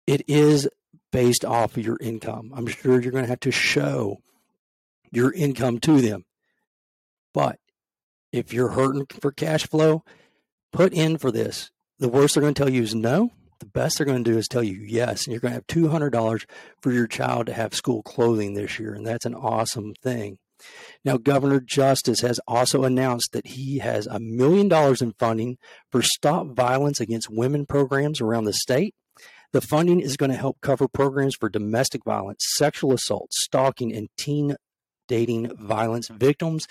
It 0.06 0.22
is 0.28 0.70
based 1.12 1.44
off 1.44 1.76
of 1.76 1.84
your 1.84 1.98
income. 2.00 2.54
I'm 2.56 2.68
sure 2.68 3.02
you're 3.02 3.12
going 3.12 3.24
to 3.24 3.32
have 3.32 3.40
to 3.40 3.52
show 3.52 4.20
your 5.12 5.34
income 5.34 5.80
to 5.80 6.02
them. 6.02 6.26
But 7.34 7.58
if 8.32 8.54
you're 8.54 8.70
hurting 8.70 9.08
for 9.22 9.32
cash 9.32 9.66
flow, 9.66 10.04
put 10.72 10.94
in 10.94 11.18
for 11.18 11.32
this. 11.32 11.72
The 12.00 12.10
worst 12.10 12.36
they're 12.36 12.42
going 12.42 12.54
to 12.54 12.60
tell 12.60 12.72
you 12.72 12.82
is 12.82 12.96
no. 12.96 13.32
The 13.60 13.66
best 13.66 13.98
they're 13.98 14.06
going 14.06 14.24
to 14.24 14.32
do 14.32 14.38
is 14.38 14.48
tell 14.48 14.64
you 14.64 14.80
yes. 14.80 15.26
And 15.26 15.34
you're 15.34 15.42
going 15.42 15.52
to 15.52 15.56
have 15.56 15.68
$200 15.68 16.46
for 16.82 16.92
your 16.92 17.08
child 17.08 17.48
to 17.48 17.54
have 17.54 17.74
school 17.74 18.02
clothing 18.04 18.54
this 18.54 18.80
year. 18.80 18.94
And 18.94 19.06
that's 19.06 19.26
an 19.26 19.36
awesome 19.36 19.94
thing. 20.02 20.38
Now, 21.06 21.18
Governor 21.18 21.60
Justice 21.60 22.22
has 22.22 22.40
also 22.48 22.84
announced 22.84 23.32
that 23.34 23.48
he 23.48 23.80
has 23.80 24.08
a 24.08 24.20
million 24.20 24.68
dollars 24.68 25.02
in 25.02 25.14
funding 25.20 25.58
for 25.92 26.02
Stop 26.02 26.48
Violence 26.48 27.00
Against 27.00 27.30
Women 27.30 27.66
programs 27.66 28.22
around 28.22 28.46
the 28.46 28.54
state. 28.54 28.94
The 29.52 29.62
funding 29.62 30.00
is 30.00 30.18
going 30.18 30.32
to 30.32 30.38
help 30.38 30.58
cover 30.62 30.88
programs 30.88 31.36
for 31.36 31.50
domestic 31.50 32.04
violence, 32.06 32.46
sexual 32.56 32.94
assault, 32.94 33.34
stalking, 33.34 33.94
and 33.94 34.08
teen 34.18 34.56
dating 35.10 35.54
violence 35.58 36.08
victims. 36.08 36.68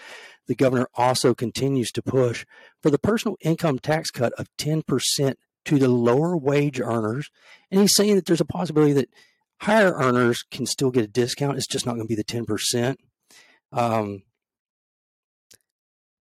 The 0.47 0.55
governor 0.55 0.89
also 0.95 1.35
continues 1.35 1.91
to 1.93 2.03
push 2.03 2.47
for 2.83 2.89
the 2.91 2.99
personal 2.99 3.37
income 3.43 3.79
tax 3.79 4.11
cut 4.11 4.33
of 4.39 4.49
10% 4.57 5.35
to 5.67 5.79
the 5.79 5.89
lower 5.89 6.35
wage 6.35 6.81
earners. 6.81 7.29
And 7.71 7.83
he's 7.83 7.95
saying 7.95 8.15
that 8.15 8.25
there's 8.25 8.41
a 8.41 8.47
possibility 8.47 8.95
that 8.95 9.11
higher 9.61 9.93
earners 9.93 10.43
can 10.51 10.65
still 10.65 10.91
get 10.91 11.05
a 11.05 11.09
discount. 11.09 11.59
It's 11.59 11.67
just 11.67 11.85
not 11.85 11.97
going 11.97 12.09
to 12.09 12.09
be 12.09 12.15
the 12.15 12.25
10%. 12.25 12.97
Um, 13.73 14.23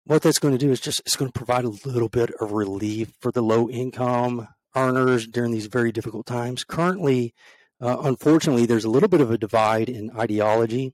what 0.04 0.22
that's 0.22 0.38
going 0.38 0.52
to 0.52 0.58
do 0.58 0.70
is 0.70 0.80
just 0.80 1.00
it's 1.00 1.16
going 1.16 1.30
to 1.30 1.38
provide 1.38 1.64
a 1.64 1.70
little 1.88 2.08
bit 2.08 2.30
of 2.40 2.52
relief 2.52 3.12
for 3.20 3.32
the 3.32 3.42
low 3.42 3.70
income 3.70 4.48
earners 4.76 5.26
during 5.26 5.52
these 5.52 5.66
very 5.66 5.92
difficult 5.92 6.26
times. 6.26 6.64
Currently, 6.64 7.32
uh, 7.80 7.98
unfortunately, 8.02 8.66
there's 8.66 8.84
a 8.84 8.90
little 8.90 9.08
bit 9.08 9.20
of 9.20 9.30
a 9.30 9.38
divide 9.38 9.88
in 9.88 10.10
ideology 10.10 10.92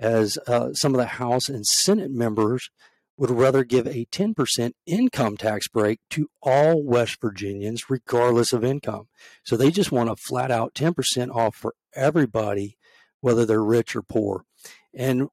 as 0.00 0.38
uh, 0.46 0.72
some 0.74 0.94
of 0.94 0.98
the 0.98 1.06
House 1.06 1.48
and 1.48 1.66
Senate 1.66 2.10
members 2.10 2.70
would 3.16 3.30
rather 3.30 3.62
give 3.62 3.86
a 3.86 4.06
10% 4.06 4.72
income 4.86 5.36
tax 5.36 5.68
break 5.68 6.00
to 6.10 6.28
all 6.42 6.82
West 6.82 7.20
Virginians, 7.20 7.88
regardless 7.88 8.52
of 8.52 8.64
income. 8.64 9.06
So 9.44 9.56
they 9.56 9.70
just 9.70 9.92
want 9.92 10.10
a 10.10 10.16
flat 10.16 10.50
out 10.50 10.74
10% 10.74 11.34
off 11.34 11.54
for 11.54 11.74
everybody, 11.94 12.76
whether 13.20 13.46
they're 13.46 13.62
rich 13.62 13.94
or 13.94 14.02
poor. 14.02 14.44
And 14.92 15.28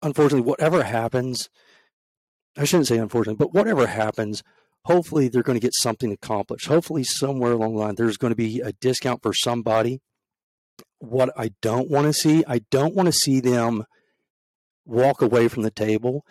unfortunately, 0.00 0.48
whatever 0.48 0.84
happens, 0.84 1.48
I 2.56 2.64
shouldn't 2.64 2.86
say 2.86 2.98
unfortunately, 2.98 3.44
but 3.44 3.54
whatever 3.54 3.88
happens, 3.88 4.44
hopefully 4.84 5.28
they're 5.28 5.42
going 5.42 5.58
to 5.58 5.64
get 5.64 5.74
something 5.74 6.12
accomplished. 6.12 6.68
Hopefully, 6.68 7.02
somewhere 7.04 7.52
along 7.52 7.74
the 7.74 7.80
line, 7.80 7.94
there's 7.96 8.16
going 8.16 8.32
to 8.32 8.36
be 8.36 8.60
a 8.60 8.72
discount 8.72 9.22
for 9.22 9.34
somebody 9.34 10.00
what 10.98 11.30
I 11.36 11.52
don't 11.62 11.90
want 11.90 12.06
to 12.06 12.12
see. 12.12 12.44
I 12.46 12.60
don't 12.70 12.94
want 12.94 13.06
to 13.06 13.12
see 13.12 13.40
them 13.40 13.84
walk 14.84 15.22
away 15.22 15.48
from 15.48 15.62
the 15.62 15.70
table 15.70 16.24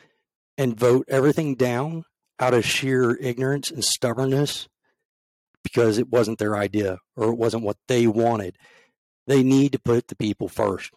and 0.58 0.80
vote 0.80 1.06
everything 1.08 1.56
down 1.56 2.04
out 2.40 2.54
of 2.54 2.66
sheer 2.66 3.16
ignorance 3.18 3.72
and 3.72 3.84
stubbornness 3.84 4.68
because 5.64 5.98
it 5.98 6.10
wasn't 6.10 6.40
their 6.40 6.56
idea 6.56 7.00
or 7.16 7.30
it 7.30 7.38
wasn't 7.38 7.64
what 7.64 7.78
they 7.88 8.08
wanted. 8.08 8.58
They 9.26 9.44
need 9.44 9.74
to 9.74 9.80
put 9.80 10.08
the 10.08 10.16
people 10.16 10.48
first. 10.48 10.92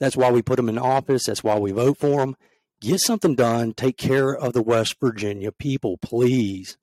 That's 0.00 0.16
why 0.16 0.30
we 0.30 0.42
put 0.42 0.56
them 0.56 0.68
in 0.68 0.78
office. 0.78 1.26
That's 1.26 1.44
why 1.44 1.58
we 1.58 1.72
vote 1.72 1.98
for 1.98 2.20
them. 2.20 2.36
Get 2.80 3.00
something 3.00 3.34
done. 3.34 3.72
Take 3.72 3.96
care 3.96 4.34
of 4.34 4.52
the 4.52 4.62
West 4.62 4.96
Virginia 5.00 5.52
people, 5.52 5.96
please. 5.98 6.76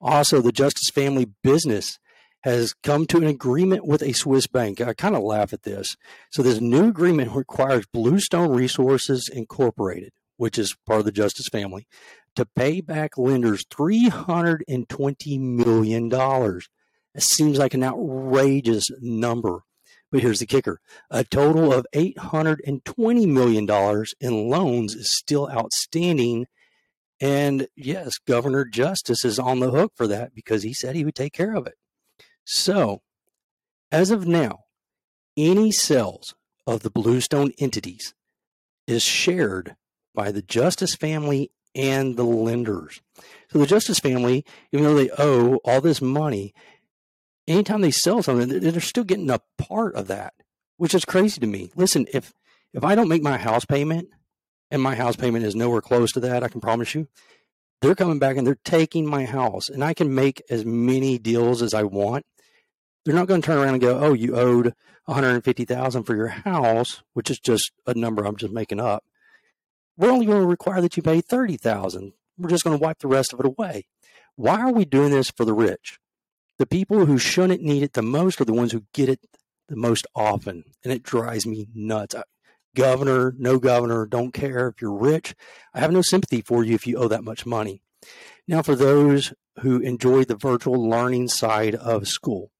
Also, 0.00 0.40
the 0.40 0.52
Justice 0.52 0.90
Family 0.92 1.26
Business 1.42 1.98
has 2.42 2.74
come 2.82 3.06
to 3.06 3.18
an 3.18 3.26
agreement 3.26 3.86
with 3.86 4.02
a 4.02 4.12
Swiss 4.12 4.46
bank. 4.46 4.80
I 4.80 4.94
kind 4.94 5.14
of 5.14 5.22
laugh 5.22 5.52
at 5.52 5.62
this. 5.62 5.96
So 6.30 6.42
this 6.42 6.60
new 6.60 6.88
agreement 6.88 7.32
requires 7.32 7.86
Bluestone 7.92 8.50
Resources 8.50 9.28
Incorporated, 9.32 10.12
which 10.36 10.58
is 10.58 10.76
part 10.86 11.00
of 11.00 11.04
the 11.04 11.12
Justice 11.12 11.48
family, 11.48 11.86
to 12.36 12.46
pay 12.46 12.80
back 12.80 13.18
lenders 13.18 13.64
$320 13.66 15.40
million. 15.40 16.60
It 17.14 17.22
seems 17.22 17.58
like 17.58 17.74
an 17.74 17.84
outrageous 17.84 18.88
number. 19.00 19.62
But 20.10 20.22
here's 20.22 20.40
the 20.40 20.46
kicker 20.46 20.80
a 21.10 21.24
total 21.24 21.72
of 21.72 21.86
$820 21.94 23.26
million 23.28 24.04
in 24.20 24.48
loans 24.48 24.94
is 24.94 25.16
still 25.16 25.48
outstanding. 25.50 26.46
And 27.20 27.68
yes, 27.76 28.18
Governor 28.26 28.64
Justice 28.64 29.24
is 29.24 29.38
on 29.38 29.60
the 29.60 29.70
hook 29.70 29.92
for 29.94 30.06
that 30.06 30.34
because 30.34 30.62
he 30.62 30.72
said 30.72 30.96
he 30.96 31.04
would 31.04 31.14
take 31.14 31.34
care 31.34 31.54
of 31.54 31.66
it. 31.66 31.74
So, 32.52 33.02
as 33.92 34.10
of 34.10 34.26
now, 34.26 34.64
any 35.36 35.70
sales 35.70 36.34
of 36.66 36.80
the 36.82 36.90
Bluestone 36.90 37.52
entities 37.60 38.12
is 38.88 39.04
shared 39.04 39.76
by 40.16 40.32
the 40.32 40.42
Justice 40.42 40.96
family 40.96 41.52
and 41.76 42.16
the 42.16 42.24
lenders. 42.24 43.02
So 43.52 43.60
the 43.60 43.66
Justice 43.66 44.00
family, 44.00 44.44
even 44.72 44.84
though 44.84 44.96
they 44.96 45.10
owe 45.16 45.60
all 45.64 45.80
this 45.80 46.02
money, 46.02 46.52
anytime 47.46 47.82
they 47.82 47.92
sell 47.92 48.20
something, 48.20 48.48
they're 48.48 48.80
still 48.80 49.04
getting 49.04 49.30
a 49.30 49.42
part 49.56 49.94
of 49.94 50.08
that, 50.08 50.34
which 50.76 50.92
is 50.92 51.04
crazy 51.04 51.38
to 51.38 51.46
me. 51.46 51.70
Listen, 51.76 52.08
if 52.12 52.34
if 52.74 52.82
I 52.82 52.96
don't 52.96 53.08
make 53.08 53.22
my 53.22 53.38
house 53.38 53.64
payment, 53.64 54.08
and 54.72 54.82
my 54.82 54.96
house 54.96 55.14
payment 55.14 55.44
is 55.44 55.54
nowhere 55.54 55.80
close 55.80 56.10
to 56.12 56.20
that, 56.20 56.42
I 56.42 56.48
can 56.48 56.60
promise 56.60 56.96
you, 56.96 57.06
they're 57.80 57.94
coming 57.94 58.18
back 58.18 58.36
and 58.36 58.44
they're 58.44 58.58
taking 58.64 59.06
my 59.06 59.24
house, 59.24 59.68
and 59.68 59.84
I 59.84 59.94
can 59.94 60.16
make 60.16 60.42
as 60.50 60.64
many 60.64 61.16
deals 61.16 61.62
as 61.62 61.74
I 61.74 61.84
want. 61.84 62.26
They're 63.04 63.14
not 63.14 63.26
going 63.26 63.40
to 63.40 63.46
turn 63.46 63.58
around 63.58 63.74
and 63.74 63.82
go, 63.82 63.98
"Oh, 63.98 64.12
you 64.12 64.36
owed 64.36 64.74
150,000 65.06 66.04
for 66.04 66.14
your 66.14 66.28
house," 66.28 67.02
which 67.14 67.30
is 67.30 67.38
just 67.38 67.72
a 67.86 67.94
number 67.94 68.24
I'm 68.24 68.36
just 68.36 68.52
making 68.52 68.80
up. 68.80 69.04
We're 69.96 70.10
only 70.10 70.26
going 70.26 70.42
to 70.42 70.46
require 70.46 70.80
that 70.80 70.96
you 70.96 71.02
pay 71.02 71.20
30,000. 71.20 72.12
We're 72.38 72.48
just 72.48 72.64
going 72.64 72.78
to 72.78 72.82
wipe 72.82 73.00
the 73.00 73.08
rest 73.08 73.32
of 73.32 73.40
it 73.40 73.46
away. 73.46 73.86
Why 74.36 74.60
are 74.60 74.72
we 74.72 74.84
doing 74.84 75.10
this 75.10 75.30
for 75.30 75.44
the 75.44 75.52
rich? 75.52 75.98
The 76.58 76.66
people 76.66 77.06
who 77.06 77.18
shouldn't 77.18 77.62
need 77.62 77.82
it 77.82 77.94
the 77.94 78.02
most 78.02 78.40
are 78.40 78.46
the 78.46 78.52
ones 78.52 78.72
who 78.72 78.84
get 78.94 79.08
it 79.08 79.20
the 79.68 79.76
most 79.76 80.06
often, 80.14 80.64
and 80.84 80.92
it 80.92 81.02
drives 81.02 81.46
me 81.46 81.68
nuts 81.74 82.14
governor, 82.74 83.34
no 83.38 83.58
governor, 83.58 84.06
don't 84.06 84.32
care 84.32 84.68
if 84.68 84.80
you're 84.80 84.92
rich. 84.92 85.34
I 85.74 85.80
have 85.80 85.92
no 85.92 86.02
sympathy 86.02 86.40
for 86.40 86.64
you 86.64 86.74
if 86.74 86.86
you 86.86 86.96
owe 86.96 87.08
that 87.08 87.24
much 87.24 87.46
money. 87.46 87.82
Now, 88.46 88.62
for 88.62 88.74
those 88.74 89.32
who 89.60 89.80
enjoy 89.80 90.24
the 90.24 90.36
virtual 90.36 90.88
learning 90.88 91.28
side 91.28 91.74
of 91.74 92.08
school, 92.08 92.50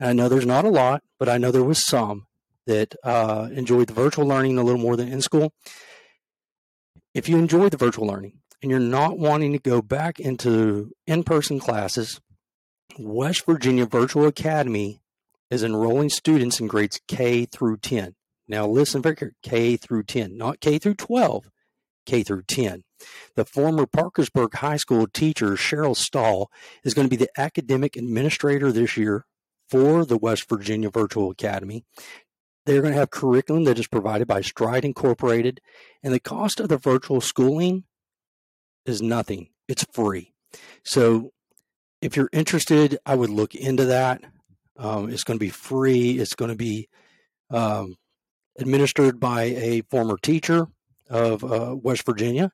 I 0.00 0.12
know 0.12 0.28
there's 0.28 0.46
not 0.46 0.64
a 0.64 0.70
lot, 0.70 1.02
but 1.18 1.28
I 1.28 1.38
know 1.38 1.50
there 1.50 1.64
was 1.64 1.86
some 1.86 2.26
that 2.66 2.94
uh, 3.02 3.48
enjoyed 3.52 3.88
the 3.88 3.94
virtual 3.94 4.26
learning 4.26 4.58
a 4.58 4.62
little 4.62 4.80
more 4.80 4.96
than 4.96 5.08
in 5.08 5.22
school. 5.22 5.52
If 7.14 7.28
you 7.28 7.38
enjoy 7.38 7.70
the 7.70 7.76
virtual 7.76 8.06
learning 8.06 8.40
and 8.60 8.70
you're 8.70 8.80
not 8.80 9.18
wanting 9.18 9.52
to 9.52 9.58
go 9.58 9.80
back 9.80 10.20
into 10.20 10.92
in 11.06 11.24
person 11.24 11.58
classes, 11.58 12.20
West 12.98 13.46
Virginia 13.46 13.86
Virtual 13.86 14.26
Academy 14.26 15.00
is 15.50 15.62
enrolling 15.62 16.10
students 16.10 16.60
in 16.60 16.66
grades 16.66 17.00
K 17.08 17.46
through 17.46 17.78
10. 17.78 18.14
Now 18.48 18.66
listen 18.66 19.00
very 19.00 19.16
carefully, 19.16 19.36
K 19.42 19.76
through 19.76 20.02
10, 20.04 20.36
not 20.36 20.60
K 20.60 20.78
through 20.78 20.94
12, 20.94 21.50
K 22.04 22.22
through 22.22 22.42
10. 22.42 22.84
The 23.34 23.44
former 23.44 23.86
Parkersburg 23.86 24.54
High 24.54 24.76
School 24.76 25.06
teacher, 25.06 25.52
Cheryl 25.52 25.96
Stahl, 25.96 26.50
is 26.84 26.94
going 26.94 27.06
to 27.06 27.16
be 27.16 27.22
the 27.22 27.40
academic 27.40 27.96
administrator 27.96 28.72
this 28.72 28.96
year 28.96 29.24
for 29.68 30.04
the 30.04 30.18
West 30.18 30.48
Virginia 30.48 30.90
Virtual 30.90 31.30
Academy. 31.30 31.84
They're 32.64 32.82
going 32.82 32.94
to 32.94 32.98
have 32.98 33.10
curriculum 33.10 33.64
that 33.64 33.78
is 33.78 33.86
provided 33.86 34.26
by 34.26 34.40
Stride 34.40 34.84
Incorporated, 34.84 35.60
and 36.02 36.12
the 36.12 36.20
cost 36.20 36.58
of 36.58 36.68
the 36.68 36.78
virtual 36.78 37.20
schooling 37.20 37.84
is 38.84 39.00
nothing. 39.00 39.50
It's 39.68 39.84
free. 39.92 40.32
So 40.84 41.32
if 42.02 42.16
you're 42.16 42.28
interested, 42.32 42.98
I 43.06 43.14
would 43.14 43.30
look 43.30 43.54
into 43.54 43.86
that. 43.86 44.22
Um, 44.76 45.10
it's 45.10 45.24
going 45.24 45.38
to 45.38 45.44
be 45.44 45.50
free. 45.50 46.18
It's 46.18 46.34
going 46.34 46.50
to 46.50 46.56
be 46.56 46.88
um, 47.50 47.96
administered 48.58 49.20
by 49.20 49.42
a 49.44 49.82
former 49.82 50.16
teacher 50.20 50.66
of 51.08 51.44
uh, 51.44 51.76
West 51.76 52.04
Virginia. 52.04 52.50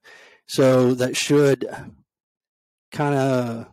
So 0.47 0.95
that 0.95 1.17
should 1.17 1.67
kind 2.91 3.15
of, 3.15 3.67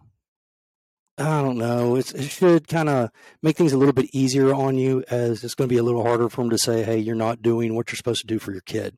I 1.20 1.42
don't 1.42 1.58
know, 1.58 1.96
it 1.96 2.32
should 2.32 2.68
kind 2.68 2.88
of 2.88 3.10
make 3.44 3.58
things 3.58 3.74
a 3.74 3.78
little 3.78 3.94
bit 3.94 4.10
easier 4.14 4.54
on 4.54 4.78
you 4.78 5.04
as 5.10 5.44
it's 5.44 5.56
going 5.56 5.68
to 5.68 5.74
be 5.74 5.78
a 5.78 5.84
little 5.84 6.04
harder 6.04 6.30
for 6.30 6.42
them 6.42 6.50
to 6.52 6.58
say, 6.58 6.84
hey, 6.84 6.98
you're 6.98 7.16
not 7.16 7.42
doing 7.42 7.76
what 7.76 7.92
you're 7.92 7.98
supposed 7.98 8.22
to 8.22 8.28
do 8.28 8.40
for 8.40 8.52
your 8.52 8.62
kid. 8.62 8.98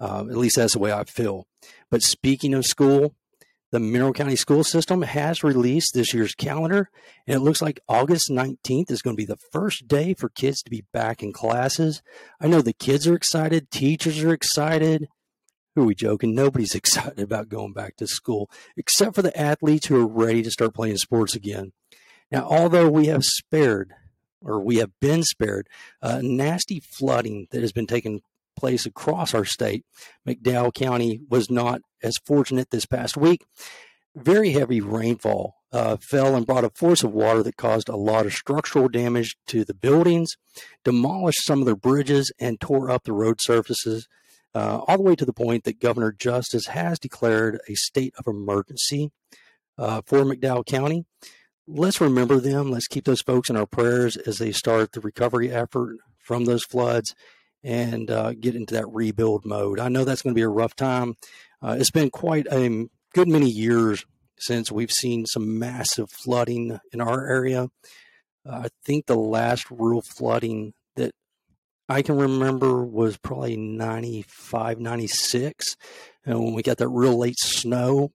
Um, 0.00 0.30
at 0.30 0.36
least 0.36 0.56
that's 0.56 0.72
the 0.72 0.80
way 0.80 0.92
I 0.92 1.04
feel. 1.04 1.46
But 1.90 2.02
speaking 2.02 2.54
of 2.54 2.66
school, 2.66 3.14
the 3.70 3.80
Mineral 3.80 4.12
County 4.12 4.36
school 4.36 4.62
system 4.62 5.02
has 5.02 5.42
released 5.42 5.94
this 5.94 6.14
year's 6.14 6.34
calendar, 6.34 6.90
and 7.26 7.36
it 7.36 7.40
looks 7.40 7.62
like 7.62 7.80
August 7.88 8.30
19th 8.30 8.90
is 8.90 9.02
going 9.02 9.16
to 9.16 9.20
be 9.20 9.26
the 9.26 9.38
first 9.52 9.88
day 9.88 10.14
for 10.14 10.28
kids 10.28 10.62
to 10.62 10.70
be 10.70 10.84
back 10.92 11.22
in 11.22 11.32
classes. 11.32 12.02
I 12.40 12.46
know 12.46 12.62
the 12.62 12.72
kids 12.72 13.06
are 13.06 13.16
excited, 13.16 13.70
teachers 13.70 14.22
are 14.22 14.32
excited. 14.32 15.08
Who 15.74 15.82
are 15.82 15.86
we 15.86 15.94
joking? 15.94 16.34
Nobody's 16.34 16.74
excited 16.74 17.20
about 17.20 17.48
going 17.48 17.72
back 17.72 17.96
to 17.96 18.06
school, 18.06 18.50
except 18.76 19.14
for 19.14 19.22
the 19.22 19.38
athletes 19.38 19.86
who 19.86 20.00
are 20.00 20.06
ready 20.06 20.42
to 20.42 20.50
start 20.50 20.74
playing 20.74 20.98
sports 20.98 21.34
again. 21.34 21.72
Now, 22.30 22.46
although 22.48 22.90
we 22.90 23.06
have 23.06 23.24
spared, 23.24 23.94
or 24.40 24.60
we 24.60 24.76
have 24.76 24.90
been 25.00 25.22
spared, 25.22 25.68
uh, 26.02 26.20
nasty 26.22 26.80
flooding 26.80 27.46
that 27.50 27.62
has 27.62 27.72
been 27.72 27.86
taking 27.86 28.20
place 28.56 28.86
across 28.86 29.34
our 29.34 29.44
state. 29.44 29.84
McDowell 30.26 30.72
County 30.72 31.20
was 31.28 31.50
not 31.50 31.80
as 32.02 32.14
fortunate 32.24 32.70
this 32.70 32.86
past 32.86 33.16
week. 33.16 33.44
Very 34.14 34.50
heavy 34.50 34.80
rainfall 34.80 35.56
uh, 35.72 35.96
fell 36.00 36.36
and 36.36 36.46
brought 36.46 36.64
a 36.64 36.70
force 36.70 37.02
of 37.02 37.12
water 37.12 37.42
that 37.42 37.56
caused 37.56 37.88
a 37.88 37.96
lot 37.96 38.26
of 38.26 38.32
structural 38.32 38.88
damage 38.88 39.36
to 39.48 39.64
the 39.64 39.74
buildings, 39.74 40.36
demolished 40.84 41.44
some 41.44 41.60
of 41.60 41.66
their 41.66 41.74
bridges, 41.74 42.30
and 42.38 42.60
tore 42.60 42.90
up 42.90 43.04
the 43.04 43.12
road 43.12 43.38
surfaces, 43.40 44.06
uh, 44.54 44.78
all 44.86 44.96
the 44.96 45.02
way 45.02 45.16
to 45.16 45.24
the 45.24 45.32
point 45.32 45.64
that 45.64 45.80
Governor 45.80 46.12
Justice 46.12 46.66
has 46.66 46.98
declared 46.98 47.60
a 47.68 47.74
state 47.74 48.14
of 48.18 48.26
emergency 48.26 49.10
uh, 49.78 50.02
for 50.06 50.20
McDowell 50.20 50.64
County. 50.64 51.04
let's 51.66 52.00
remember 52.00 52.38
them. 52.38 52.70
Let's 52.70 52.86
keep 52.86 53.04
those 53.04 53.22
folks 53.22 53.50
in 53.50 53.56
our 53.56 53.66
prayers 53.66 54.16
as 54.16 54.38
they 54.38 54.52
start 54.52 54.92
the 54.92 55.00
recovery 55.00 55.50
effort 55.50 55.96
from 56.18 56.44
those 56.44 56.64
floods 56.64 57.14
and 57.62 58.10
uh, 58.10 58.34
get 58.34 58.54
into 58.54 58.74
that 58.74 58.86
rebuild 58.88 59.44
mode. 59.44 59.80
I 59.80 59.88
know 59.88 60.04
that's 60.04 60.22
going 60.22 60.34
to 60.34 60.38
be 60.38 60.42
a 60.42 60.48
rough 60.48 60.76
time. 60.76 61.14
Uh, 61.62 61.76
it's 61.78 61.90
been 61.90 62.10
quite 62.10 62.46
a 62.52 62.86
good 63.14 63.28
many 63.28 63.48
years 63.48 64.04
since 64.38 64.70
we've 64.70 64.90
seen 64.90 65.24
some 65.26 65.58
massive 65.58 66.10
flooding 66.10 66.78
in 66.92 67.00
our 67.00 67.26
area. 67.26 67.68
Uh, 68.46 68.64
I 68.64 68.68
think 68.84 69.06
the 69.06 69.16
last 69.16 69.66
real 69.70 70.02
flooding 70.02 70.74
I 71.88 72.02
can 72.02 72.16
remember 72.16 72.82
was 72.82 73.16
probably 73.18 73.56
95, 73.56 74.80
96, 74.80 75.76
and 76.24 76.42
when 76.42 76.54
we 76.54 76.62
got 76.62 76.78
that 76.78 76.88
real 76.88 77.18
late 77.18 77.38
snow, 77.38 78.12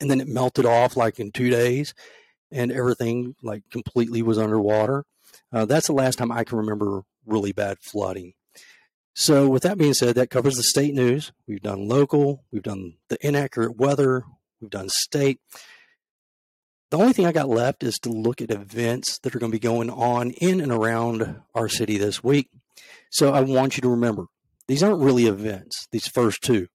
and 0.00 0.10
then 0.10 0.20
it 0.20 0.28
melted 0.28 0.66
off 0.66 0.96
like 0.96 1.18
in 1.18 1.32
two 1.32 1.50
days, 1.50 1.94
and 2.52 2.70
everything 2.70 3.34
like 3.42 3.62
completely 3.70 4.22
was 4.22 4.38
underwater. 4.38 5.04
Uh, 5.52 5.64
that's 5.64 5.88
the 5.88 5.92
last 5.92 6.16
time 6.16 6.30
I 6.30 6.44
can 6.44 6.58
remember 6.58 7.02
really 7.24 7.52
bad 7.52 7.78
flooding. 7.80 8.34
So, 9.14 9.48
with 9.48 9.62
that 9.62 9.78
being 9.78 9.94
said, 9.94 10.14
that 10.16 10.30
covers 10.30 10.56
the 10.56 10.62
state 10.62 10.94
news. 10.94 11.32
We've 11.48 11.62
done 11.62 11.88
local, 11.88 12.44
we've 12.52 12.62
done 12.62 12.94
the 13.08 13.18
inaccurate 13.26 13.76
weather, 13.76 14.24
we've 14.60 14.70
done 14.70 14.90
state. 14.90 15.40
The 16.90 16.98
only 16.98 17.14
thing 17.14 17.26
I 17.26 17.32
got 17.32 17.48
left 17.48 17.82
is 17.82 17.98
to 18.00 18.10
look 18.10 18.40
at 18.40 18.50
events 18.50 19.18
that 19.22 19.34
are 19.34 19.40
going 19.40 19.50
to 19.50 19.56
be 19.56 19.60
going 19.60 19.90
on 19.90 20.30
in 20.32 20.60
and 20.60 20.70
around 20.70 21.40
our 21.54 21.68
city 21.68 21.98
this 21.98 22.22
week. 22.22 22.48
So, 23.10 23.32
I 23.32 23.40
want 23.40 23.76
you 23.76 23.80
to 23.82 23.88
remember 23.88 24.26
these 24.68 24.82
aren't 24.82 25.02
really 25.02 25.26
events, 25.26 25.86
these 25.92 26.08
first 26.08 26.42
two, 26.42 26.66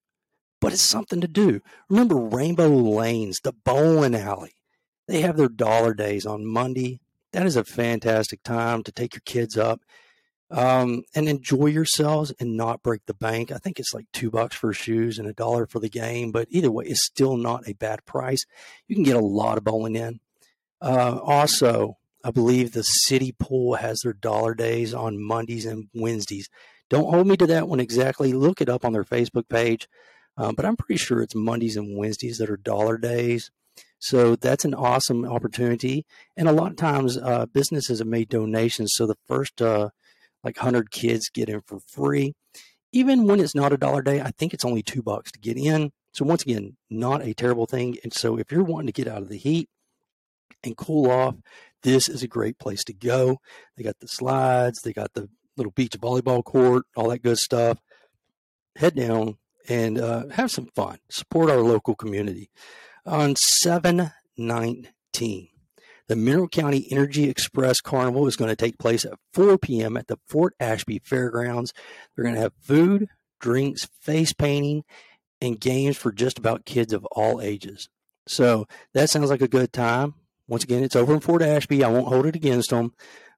but 0.60 0.72
it's 0.72 0.82
something 0.82 1.20
to 1.20 1.28
do. 1.28 1.60
Remember 1.88 2.16
Rainbow 2.16 2.68
Lanes, 2.68 3.40
the 3.42 3.52
bowling 3.52 4.14
alley. 4.14 4.52
They 5.08 5.20
have 5.20 5.36
their 5.36 5.48
dollar 5.48 5.92
days 5.92 6.24
on 6.24 6.46
Monday. 6.46 7.00
That 7.32 7.46
is 7.46 7.56
a 7.56 7.64
fantastic 7.64 8.42
time 8.42 8.82
to 8.84 8.92
take 8.92 9.14
your 9.14 9.22
kids 9.24 9.58
up 9.58 9.80
um, 10.52 11.02
and 11.14 11.28
enjoy 11.28 11.66
yourselves 11.66 12.32
and 12.38 12.56
not 12.56 12.82
break 12.82 13.02
the 13.06 13.14
bank. 13.14 13.50
I 13.50 13.56
think 13.56 13.80
it's 13.80 13.94
like 13.94 14.04
two 14.12 14.30
bucks 14.30 14.54
for 14.54 14.72
shoes 14.72 15.18
and 15.18 15.26
a 15.26 15.32
dollar 15.32 15.66
for 15.66 15.80
the 15.80 15.88
game, 15.88 16.30
but 16.30 16.46
either 16.50 16.70
way, 16.70 16.84
it's 16.84 17.04
still 17.04 17.36
not 17.36 17.66
a 17.66 17.72
bad 17.72 18.04
price. 18.04 18.44
You 18.86 18.94
can 18.94 19.04
get 19.04 19.16
a 19.16 19.20
lot 19.20 19.56
of 19.56 19.64
bowling 19.64 19.96
in. 19.96 20.20
Uh, 20.80 21.18
also, 21.22 21.96
I 22.24 22.30
believe 22.30 22.72
the 22.72 22.82
city 22.82 23.34
pool 23.38 23.74
has 23.74 24.00
their 24.00 24.12
dollar 24.12 24.54
days 24.54 24.94
on 24.94 25.22
Mondays 25.22 25.66
and 25.66 25.88
Wednesdays. 25.94 26.48
Don't 26.88 27.12
hold 27.12 27.26
me 27.26 27.36
to 27.38 27.46
that 27.46 27.68
one 27.68 27.80
exactly. 27.80 28.32
Look 28.32 28.60
it 28.60 28.68
up 28.68 28.84
on 28.84 28.92
their 28.92 29.04
Facebook 29.04 29.48
page, 29.48 29.88
uh, 30.36 30.52
but 30.52 30.64
I'm 30.64 30.76
pretty 30.76 30.98
sure 30.98 31.22
it's 31.22 31.34
Mondays 31.34 31.76
and 31.76 31.96
Wednesdays 31.96 32.38
that 32.38 32.50
are 32.50 32.56
dollar 32.56 32.98
days. 32.98 33.50
So 33.98 34.36
that's 34.36 34.64
an 34.64 34.74
awesome 34.74 35.24
opportunity. 35.24 36.04
And 36.36 36.48
a 36.48 36.52
lot 36.52 36.72
of 36.72 36.76
times, 36.76 37.16
uh, 37.16 37.46
businesses 37.46 38.00
have 38.00 38.08
made 38.08 38.28
donations. 38.28 38.92
So 38.94 39.06
the 39.06 39.16
first 39.26 39.62
uh, 39.62 39.90
like 40.44 40.56
100 40.56 40.90
kids 40.90 41.28
get 41.28 41.48
in 41.48 41.60
for 41.62 41.80
free. 41.80 42.34
Even 42.92 43.26
when 43.26 43.40
it's 43.40 43.54
not 43.54 43.72
a 43.72 43.78
dollar 43.78 44.02
day, 44.02 44.20
I 44.20 44.32
think 44.32 44.52
it's 44.52 44.64
only 44.64 44.82
two 44.82 45.02
bucks 45.02 45.32
to 45.32 45.38
get 45.38 45.56
in. 45.56 45.92
So, 46.12 46.26
once 46.26 46.42
again, 46.42 46.76
not 46.90 47.22
a 47.22 47.32
terrible 47.32 47.66
thing. 47.66 47.96
And 48.02 48.12
so, 48.12 48.36
if 48.36 48.52
you're 48.52 48.64
wanting 48.64 48.88
to 48.88 48.92
get 48.92 49.08
out 49.08 49.22
of 49.22 49.30
the 49.30 49.38
heat 49.38 49.70
and 50.62 50.76
cool 50.76 51.10
off, 51.10 51.36
this 51.82 52.08
is 52.08 52.22
a 52.22 52.28
great 52.28 52.58
place 52.58 52.84
to 52.84 52.92
go. 52.92 53.38
They 53.76 53.82
got 53.82 53.98
the 54.00 54.08
slides, 54.08 54.80
they 54.82 54.92
got 54.92 55.14
the 55.14 55.28
little 55.56 55.72
beach 55.72 55.98
volleyball 55.98 56.44
court, 56.44 56.84
all 56.96 57.10
that 57.10 57.22
good 57.22 57.38
stuff. 57.38 57.78
Head 58.76 58.94
down 58.94 59.36
and 59.68 59.98
uh, 59.98 60.28
have 60.28 60.50
some 60.50 60.66
fun. 60.74 60.98
Support 61.10 61.50
our 61.50 61.60
local 61.60 61.94
community. 61.94 62.50
On 63.04 63.34
719, 63.36 65.48
the 66.08 66.16
Mineral 66.16 66.48
County 66.48 66.86
Energy 66.90 67.28
Express 67.28 67.80
Carnival 67.80 68.26
is 68.26 68.36
going 68.36 68.50
to 68.50 68.56
take 68.56 68.78
place 68.78 69.04
at 69.04 69.18
4 69.34 69.58
p.m. 69.58 69.96
at 69.96 70.08
the 70.08 70.18
Fort 70.28 70.54
Ashby 70.60 71.00
Fairgrounds. 71.04 71.72
They're 72.14 72.24
going 72.24 72.34
to 72.34 72.40
have 72.40 72.52
food, 72.60 73.08
drinks, 73.40 73.88
face 74.00 74.32
painting, 74.32 74.84
and 75.40 75.60
games 75.60 75.96
for 75.96 76.12
just 76.12 76.38
about 76.38 76.64
kids 76.64 76.92
of 76.92 77.04
all 77.12 77.40
ages. 77.40 77.88
So 78.26 78.66
that 78.94 79.10
sounds 79.10 79.30
like 79.30 79.42
a 79.42 79.48
good 79.48 79.72
time. 79.72 80.14
Once 80.52 80.64
again, 80.64 80.84
it's 80.84 80.94
over 80.94 81.14
in 81.14 81.20
Fort 81.20 81.40
Ashby. 81.40 81.82
I 81.82 81.88
won't 81.88 82.08
hold 82.08 82.26
it 82.26 82.36
against 82.36 82.68
them, 82.68 82.92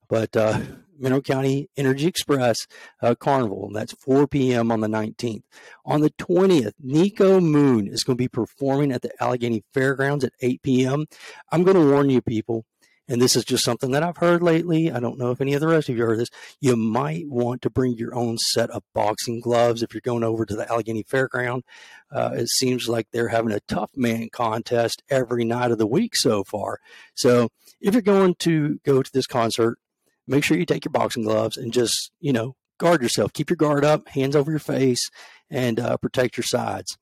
but 0.08 0.36
uh, 0.36 0.58
Mineral 0.98 1.22
County 1.22 1.70
Energy 1.76 2.08
Express 2.08 2.66
uh, 3.00 3.14
Carnival. 3.14 3.70
That's 3.72 3.92
4 4.00 4.26
p.m. 4.26 4.72
on 4.72 4.80
the 4.80 4.88
19th. 4.88 5.44
On 5.84 6.00
the 6.00 6.10
20th, 6.10 6.72
Niko 6.84 7.40
Moon 7.40 7.86
is 7.86 8.02
going 8.02 8.16
to 8.16 8.20
be 8.20 8.26
performing 8.26 8.90
at 8.90 9.02
the 9.02 9.12
Allegany 9.20 9.62
Fairgrounds 9.72 10.24
at 10.24 10.32
8 10.40 10.60
p.m. 10.62 11.06
I'm 11.52 11.62
going 11.62 11.76
to 11.76 11.88
warn 11.88 12.10
you, 12.10 12.20
people, 12.20 12.64
and 13.08 13.20
this 13.20 13.36
is 13.36 13.44
just 13.44 13.64
something 13.64 13.90
that 13.90 14.02
I've 14.02 14.16
heard 14.16 14.42
lately. 14.42 14.90
I 14.90 14.98
don't 14.98 15.18
know 15.18 15.30
if 15.30 15.40
any 15.40 15.52
of 15.54 15.60
the 15.60 15.68
rest 15.68 15.88
of 15.88 15.96
you 15.96 16.04
heard 16.04 16.18
this. 16.18 16.30
You 16.60 16.74
might 16.74 17.28
want 17.28 17.60
to 17.62 17.70
bring 17.70 17.98
your 17.98 18.14
own 18.14 18.38
set 18.38 18.70
of 18.70 18.82
boxing 18.94 19.40
gloves 19.40 19.82
if 19.82 19.92
you're 19.92 20.00
going 20.00 20.24
over 20.24 20.46
to 20.46 20.56
the 20.56 20.64
Allegany 20.64 21.04
Fairground. 21.06 21.62
Uh, 22.10 22.30
it 22.34 22.48
seems 22.48 22.88
like 22.88 23.06
they're 23.12 23.28
having 23.28 23.52
a 23.52 23.60
tough 23.68 23.90
man 23.94 24.28
contest 24.32 25.02
every 25.10 25.44
night 25.44 25.70
of 25.70 25.78
the 25.78 25.86
week 25.86 26.16
so 26.16 26.44
far. 26.44 26.78
So 27.14 27.50
if 27.80 27.92
you're 27.92 28.02
going 28.02 28.36
to 28.40 28.80
go 28.84 29.02
to 29.02 29.12
this 29.12 29.26
concert, 29.26 29.78
make 30.26 30.44
sure 30.44 30.56
you 30.56 30.64
take 30.64 30.86
your 30.86 30.92
boxing 30.92 31.24
gloves 31.24 31.58
and 31.58 31.72
just, 31.72 32.10
you 32.20 32.32
know, 32.32 32.56
guard 32.78 33.02
yourself. 33.02 33.32
Keep 33.34 33.50
your 33.50 33.56
guard 33.56 33.84
up, 33.84 34.08
hands 34.08 34.34
over 34.34 34.50
your 34.50 34.60
face, 34.60 35.10
and 35.50 35.78
uh, 35.78 35.96
protect 35.98 36.36
your 36.36 36.44
sides. 36.44 36.96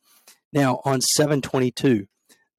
Now, 0.53 0.81
on 0.85 1.01
722, 1.01 2.09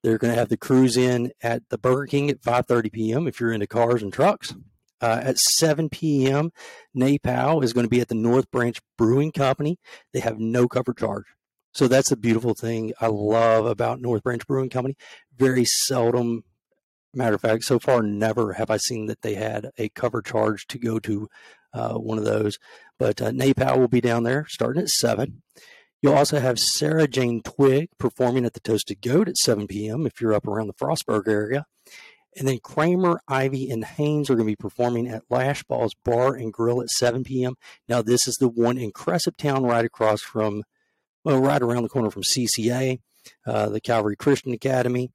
they're 0.03 0.17
going 0.17 0.33
to 0.33 0.39
have 0.39 0.49
the 0.49 0.57
cruise 0.57 0.97
in 0.97 1.31
at 1.41 1.63
the 1.69 1.77
Burger 1.77 2.05
King 2.05 2.29
at 2.29 2.41
5.30 2.41 2.91
p.m. 2.91 3.27
if 3.27 3.39
you're 3.39 3.53
into 3.53 3.67
cars 3.67 4.03
and 4.03 4.11
trucks. 4.11 4.53
Uh, 5.01 5.19
at 5.21 5.37
7 5.37 5.89
p.m., 5.89 6.51
NAPOW 6.95 7.61
is 7.61 7.73
going 7.73 7.85
to 7.85 7.89
be 7.89 7.99
at 7.99 8.07
the 8.07 8.15
North 8.15 8.49
Branch 8.51 8.79
Brewing 8.97 9.33
Company. 9.33 9.77
They 10.13 10.21
have 10.21 10.39
no 10.39 10.69
cover 10.69 10.93
charge. 10.93 11.25
So 11.73 11.89
that's 11.89 12.09
the 12.09 12.15
beautiful 12.15 12.53
thing 12.53 12.93
I 13.01 13.07
love 13.07 13.65
about 13.65 13.99
North 13.99 14.23
Branch 14.23 14.45
Brewing 14.47 14.69
Company. 14.69 14.95
Very 15.37 15.65
seldom 15.65 16.43
Matter 17.15 17.35
of 17.35 17.41
fact, 17.41 17.63
so 17.63 17.77
far, 17.77 18.01
never 18.01 18.53
have 18.53 18.71
I 18.71 18.77
seen 18.77 19.05
that 19.05 19.21
they 19.21 19.35
had 19.35 19.69
a 19.77 19.89
cover 19.89 20.23
charge 20.23 20.65
to 20.67 20.79
go 20.79 20.97
to 20.99 21.29
uh, 21.71 21.93
one 21.93 22.17
of 22.17 22.25
those. 22.25 22.57
But 22.97 23.21
uh, 23.21 23.29
NAPOW 23.31 23.77
will 23.77 23.87
be 23.87 24.01
down 24.01 24.23
there 24.23 24.45
starting 24.49 24.81
at 24.81 24.89
7. 24.89 25.43
You'll 26.03 26.13
also 26.13 26.39
have 26.39 26.59
Sarah 26.59 27.07
Jane 27.07 27.41
Twig 27.41 27.89
performing 27.97 28.45
at 28.45 28.53
the 28.53 28.59
Toasted 28.59 29.01
Goat 29.01 29.27
at 29.27 29.37
7 29.37 29.65
p.m. 29.65 30.05
if 30.05 30.21
you're 30.21 30.35
up 30.35 30.45
around 30.45 30.67
the 30.67 30.73
Frostburg 30.73 31.27
area. 31.27 31.65
And 32.37 32.47
then 32.47 32.59
Kramer, 32.61 33.21
Ivy, 33.27 33.71
and 33.71 33.83
Haynes 33.83 34.29
are 34.29 34.35
going 34.35 34.45
to 34.45 34.51
be 34.51 34.55
performing 34.55 35.07
at 35.07 35.27
Lashballs 35.29 35.93
Bar 36.03 36.35
and 36.35 36.53
Grill 36.53 36.81
at 36.81 36.89
7 36.89 37.23
p.m. 37.23 37.55
Now, 37.87 38.03
this 38.03 38.27
is 38.27 38.35
the 38.35 38.49
one 38.49 38.77
in 38.77 38.91
Cresaptown 38.91 39.67
right 39.67 39.85
across 39.85 40.21
from, 40.21 40.63
well, 41.23 41.39
right 41.39 41.61
around 41.61 41.83
the 41.83 41.89
corner 41.89 42.11
from 42.11 42.23
CCA, 42.23 42.99
uh, 43.47 43.69
the 43.69 43.81
Calvary 43.81 44.15
Christian 44.15 44.51
Academy 44.51 45.09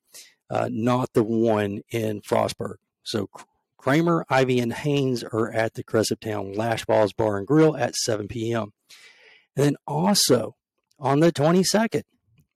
uh, 0.50 0.68
not 0.70 1.12
the 1.12 1.22
one 1.22 1.82
in 1.90 2.20
Frostburg. 2.20 2.76
So 3.02 3.28
Kramer, 3.76 4.24
Ivy, 4.28 4.60
and 4.60 4.72
Haynes 4.72 5.22
are 5.22 5.50
at 5.50 5.74
the 5.74 5.84
Cresaptown 5.84 6.56
Lash 6.56 6.84
Balls 6.84 7.12
Bar 7.12 7.38
and 7.38 7.46
Grill 7.46 7.76
at 7.76 7.94
7 7.94 8.28
p.m. 8.28 8.72
And 9.56 9.64
then 9.64 9.76
also 9.86 10.56
on 10.98 11.20
the 11.20 11.32
22nd, 11.32 12.02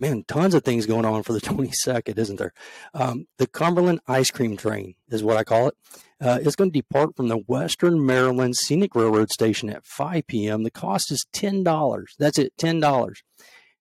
man, 0.00 0.24
tons 0.26 0.54
of 0.54 0.64
things 0.64 0.86
going 0.86 1.04
on 1.04 1.22
for 1.22 1.32
the 1.32 1.40
22nd, 1.42 2.18
isn't 2.18 2.38
there? 2.38 2.52
Um, 2.94 3.26
the 3.38 3.46
Cumberland 3.46 4.00
Ice 4.06 4.30
Cream 4.30 4.56
Train 4.56 4.94
is 5.08 5.22
what 5.22 5.36
I 5.36 5.44
call 5.44 5.68
it. 5.68 5.74
Uh, 6.20 6.38
it's 6.42 6.56
going 6.56 6.70
to 6.70 6.78
depart 6.78 7.16
from 7.16 7.28
the 7.28 7.38
Western 7.38 8.04
Maryland 8.04 8.56
Scenic 8.56 8.94
Railroad 8.94 9.30
Station 9.30 9.70
at 9.70 9.84
5 9.84 10.26
p.m. 10.26 10.62
The 10.62 10.70
cost 10.70 11.10
is 11.10 11.26
$10. 11.34 12.04
That's 12.18 12.38
it, 12.38 12.52
$10. 12.58 13.14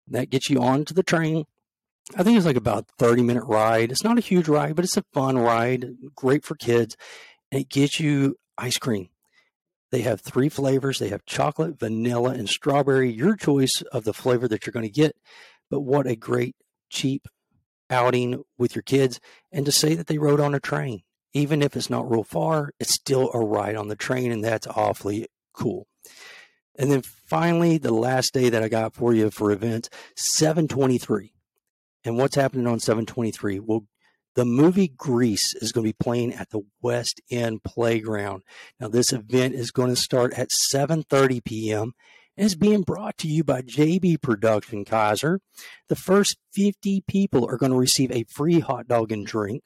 That 0.09 0.31
gets 0.31 0.51
you 0.51 0.63
onto 0.63 0.95
the 0.95 1.03
train 1.03 1.45
I 2.15 2.23
think 2.23 2.37
it's 2.37 2.47
like 2.47 2.57
about 2.57 2.85
a 2.85 2.87
30 2.99 3.23
minute 3.23 3.45
ride. 3.45 3.91
It's 3.91 4.05
not 4.05 4.19
a 4.19 4.23
huge 4.23 4.49
ride, 4.49 4.77
but 4.77 4.85
it's 4.85 4.97
a 4.97 5.05
fun 5.13 5.39
ride, 5.39 5.97
great 6.15 6.45
for 6.45 6.55
kids. 6.55 6.97
And 7.51 7.63
it 7.63 7.69
gets 7.69 7.99
you 7.99 8.37
ice 8.57 8.79
cream. 8.79 9.09
They 9.97 10.03
have 10.03 10.21
three 10.21 10.51
flavors. 10.51 10.99
They 10.99 11.09
have 11.09 11.25
chocolate, 11.25 11.79
vanilla, 11.79 12.33
and 12.33 12.51
strawberry. 12.51 13.11
Your 13.11 13.35
choice 13.35 13.83
of 13.93 14.05
the 14.05 14.13
flavor 14.13 14.47
that 14.47 14.67
you're 14.67 14.73
going 14.75 14.85
to 14.85 14.93
get. 14.93 15.17
But 15.71 15.81
what 15.81 16.07
a 16.07 16.15
great, 16.15 16.55
cheap 16.91 17.27
outing 17.89 18.45
with 18.59 18.75
your 18.75 18.83
kids. 18.83 19.21
And 19.51 19.65
to 19.65 19.73
say 19.73 19.95
that 19.95 20.07
they 20.07 20.19
rode 20.19 20.39
on 20.39 20.55
a 20.55 20.61
train, 20.61 21.01
even 21.33 21.63
if 21.63 21.75
it's 21.75 21.89
not 21.89 22.11
real 22.11 22.25
far, 22.25 22.73
it's 22.79 22.95
still 22.95 23.31
a 23.33 23.41
ride 23.41 23.75
on 23.75 23.89
the 23.89 23.97
train. 23.97 24.33
And 24.33 24.45
that's 24.45 24.67
awfully 24.67 25.29
cool. 25.55 25.87
And 26.79 26.93
then 26.93 27.01
finally, 27.01 27.79
the 27.79 27.91
last 27.91 28.35
day 28.35 28.51
that 28.51 28.63
I 28.63 28.69
got 28.69 28.93
for 28.93 29.15
you 29.15 29.31
for 29.31 29.51
events, 29.51 29.89
723. 30.15 31.33
And 32.05 32.19
what's 32.19 32.37
happening 32.37 32.67
on 32.67 32.81
723? 32.81 33.61
Well, 33.61 33.87
the 34.37 34.45
movie 34.45 34.93
Grease 34.97 35.55
is 35.55 35.73
going 35.73 35.85
to 35.85 35.89
be 35.89 35.97
playing 35.99 36.35
at 36.35 36.51
the 36.51 36.61
West 36.83 37.21
End 37.31 37.65
Playground. 37.65 38.43
Now, 38.79 38.89
this 38.89 39.13
event 39.13 39.55
is 39.55 39.71
going 39.71 39.89
to 39.89 39.97
start 39.97 40.35
at 40.35 40.51
7:30 40.73 41.43
p.m. 41.43 41.93
and 42.37 42.47
is 42.47 42.55
being 42.55 42.83
brought 42.83 43.17
to 43.19 43.29
you 43.29 43.43
by 43.43 43.63
JB 43.63 44.21
Production 44.21 44.85
Keyser. 44.85 45.39
The 45.89 45.97
first 45.97 46.37
50 46.55 47.03
people 47.09 47.47
are 47.47 47.57
going 47.57 47.73
to 47.73 47.79
receive 47.79 48.13
a 48.13 48.27
free 48.29 48.61
hot 48.61 48.87
dog 48.87 49.11
and 49.11 49.27
drink. 49.27 49.63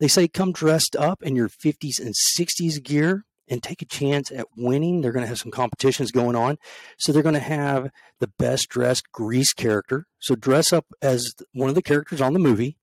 They 0.00 0.08
say 0.08 0.28
come 0.28 0.52
dressed 0.52 0.94
up 0.96 1.22
in 1.22 1.34
your 1.34 1.48
50s 1.48 1.98
and 1.98 2.14
60s 2.38 2.82
gear 2.82 3.24
and 3.48 3.62
take 3.62 3.80
a 3.80 3.86
chance 3.86 4.30
at 4.30 4.46
winning. 4.56 5.00
They're 5.00 5.12
going 5.12 5.22
to 5.24 5.28
have 5.28 5.38
some 5.38 5.50
competitions 5.50 6.10
going 6.10 6.36
on. 6.36 6.56
So 6.98 7.10
they're 7.10 7.22
going 7.22 7.34
to 7.34 7.40
have 7.40 7.90
the 8.20 8.30
best 8.38 8.68
dressed 8.68 9.10
grease 9.12 9.52
character. 9.52 10.06
So 10.18 10.34
dress 10.34 10.72
up 10.72 10.86
as 11.00 11.34
one 11.52 11.68
of 11.68 11.74
the 11.74 11.82
characters 11.82 12.20
on 12.20 12.32
the 12.32 12.38
movie, 12.38 12.76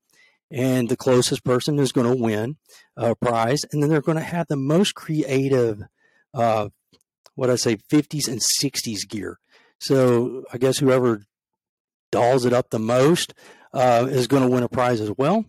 and 0.52 0.90
the 0.90 0.98
closest 0.98 1.44
person 1.44 1.80
is 1.80 1.92
going 1.92 2.08
to 2.08 2.22
win 2.22 2.58
a 2.98 3.16
prize. 3.16 3.64
And 3.72 3.82
then 3.82 3.90
they're 3.90 4.02
going 4.02 4.18
to 4.18 4.24
have 4.24 4.48
the 4.48 4.58
most 4.58 4.94
creative, 4.96 5.82
uh, 6.34 6.70
what 7.36 7.50
I 7.50 7.56
say, 7.56 7.78
50s 7.78 8.28
and 8.28 8.42
60s 8.62 9.08
gear. 9.08 9.40
So 9.80 10.44
I 10.54 10.58
guess 10.58 10.78
whoever 10.78 11.24
dolls 12.12 12.46
it 12.46 12.54
up 12.54 12.70
the 12.70 12.80
most 12.80 13.34
uh, 13.74 14.08
is 14.10 14.28
going 14.28 14.44
to 14.44 14.50
win 14.50 14.64
a 14.64 14.70
prize 14.70 15.00
as 15.00 15.12
well. 15.18 15.46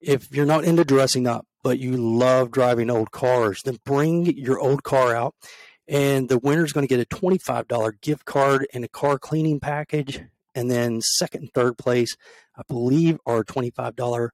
If 0.00 0.30
you're 0.30 0.46
not 0.46 0.64
into 0.64 0.84
dressing 0.84 1.26
up, 1.26 1.46
but 1.64 1.78
you 1.78 1.96
love 1.96 2.52
driving 2.52 2.90
old 2.90 3.10
cars, 3.10 3.62
then 3.64 3.78
bring 3.84 4.26
your 4.36 4.60
old 4.60 4.84
car 4.84 5.16
out. 5.16 5.34
And 5.88 6.28
the 6.28 6.38
winner 6.38 6.64
is 6.64 6.72
going 6.72 6.86
to 6.86 6.94
get 6.94 7.00
a 7.00 7.16
$25 7.16 8.00
gift 8.02 8.24
card 8.24 8.66
and 8.74 8.84
a 8.84 8.88
car 8.88 9.18
cleaning 9.18 9.60
package. 9.60 10.20
And 10.56 10.70
then 10.70 11.02
second 11.02 11.42
and 11.42 11.52
third 11.52 11.78
place, 11.78 12.16
I 12.56 12.62
believe, 12.66 13.18
are 13.26 13.44
$25, 13.44 14.30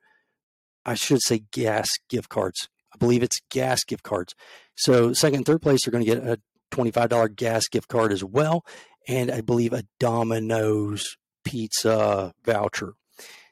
I 0.87 0.95
should 0.95 1.21
say 1.21 1.43
gas 1.51 1.91
gift 2.09 2.29
cards. 2.29 2.69
I 2.95 2.99
believe 2.99 3.23
it's 3.23 3.41
gas 3.51 3.83
gift 3.85 4.05
cards. 4.05 4.35
So 4.77 5.13
second 5.13 5.39
and 5.39 5.47
third 5.47 5.61
place 5.61 5.87
are 5.87 5.91
going 5.91 6.05
to 6.05 6.15
get 6.15 6.25
a 6.25 6.41
$25 6.71 7.37
gas 7.37 7.69
gift 7.69 7.89
card 7.89 8.13
as 8.13 8.23
well. 8.23 8.65
And 9.09 9.31
I 9.31 9.41
believe 9.41 9.73
a 9.73 9.85
Domino's 9.99 11.17
pizza 11.45 12.33
voucher. 12.45 12.95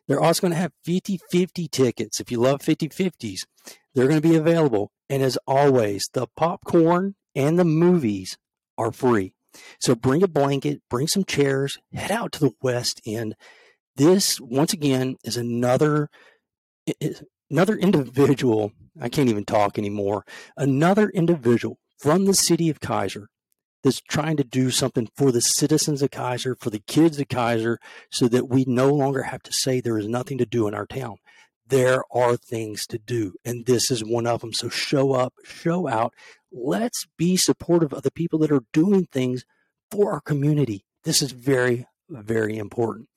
They're 0.07 0.21
also 0.21 0.43
going 0.43 0.53
to 0.53 0.59
have 0.59 0.73
50 0.85 1.19
50 1.31 1.69
tickets. 1.69 2.21
If 2.21 2.31
you 2.31 2.39
love 2.39 2.63
50 2.63 2.89
50s, 2.89 3.41
they're 3.95 4.09
going 4.09 4.21
to 4.21 4.29
be 4.29 4.37
available. 4.37 4.93
And 5.09 5.23
as 5.23 5.39
always, 5.47 6.09
the 6.13 6.29
popcorn 6.37 7.17
and 7.35 7.59
the 7.59 7.65
movies 7.65 8.39
are 8.79 8.93
free. 8.93 9.35
So 9.81 9.95
bring 9.95 10.23
a 10.23 10.29
blanket, 10.29 10.83
bring 10.89 11.09
some 11.09 11.25
chairs, 11.25 11.79
head 11.93 12.11
out 12.11 12.33
to 12.33 12.41
the 12.41 12.53
West 12.63 13.01
End. 13.07 13.35
This, 13.97 14.41
once 14.41 14.73
again, 14.73 15.17
is 15.25 15.37
another 15.37 16.09
another 17.51 17.77
individual. 17.77 18.73
I 19.01 19.09
can't 19.09 19.29
even 19.29 19.45
talk 19.45 19.79
anymore. 19.79 20.25
Another 20.57 21.09
individual 21.11 21.79
from 21.99 22.25
the 22.25 22.35
city 22.35 22.71
of 22.71 22.81
Keyser 22.81 23.27
that's 23.83 24.01
trying 24.01 24.37
to 24.37 24.45
do 24.45 24.71
something 24.71 25.09
for 25.17 25.33
the 25.33 25.41
citizens 25.41 26.03
of 26.03 26.11
Keyser, 26.11 26.55
for 26.59 26.71
the 26.71 26.83
kids 26.87 27.19
of 27.19 27.29
Keyser, 27.29 27.77
so 28.11 28.29
that 28.29 28.49
we 28.49 28.65
no 28.67 28.93
longer 28.93 29.25
have 29.25 29.43
to 29.43 29.53
say 29.53 29.81
there 29.81 29.99
is 29.99 30.09
nothing 30.09 30.39
to 30.39 30.47
do 30.47 30.69
in 30.69 30.75
our 30.75 30.87
town. 30.87 31.17
There 31.67 32.03
are 32.13 32.37
things 32.37 32.85
to 32.87 32.99
do, 32.99 33.35
and 33.45 33.65
this 33.65 33.91
is 33.91 34.05
one 34.05 34.27
of 34.27 34.41
them. 34.41 34.53
So 34.53 34.69
show 34.69 35.13
up, 35.13 35.35
show 35.45 35.89
out. 35.89 36.13
Let's 36.53 37.07
be 37.17 37.37
supportive 37.37 37.93
of 37.93 38.03
the 38.03 38.11
people 38.11 38.39
that 38.41 38.53
are 38.53 38.65
doing 38.73 39.07
things 39.07 39.45
for 39.91 40.13
our 40.13 40.21
community. 40.21 40.85
This 41.05 41.23
is 41.23 41.33
very, 41.33 41.87
very 42.09 42.59
important. 42.59 43.09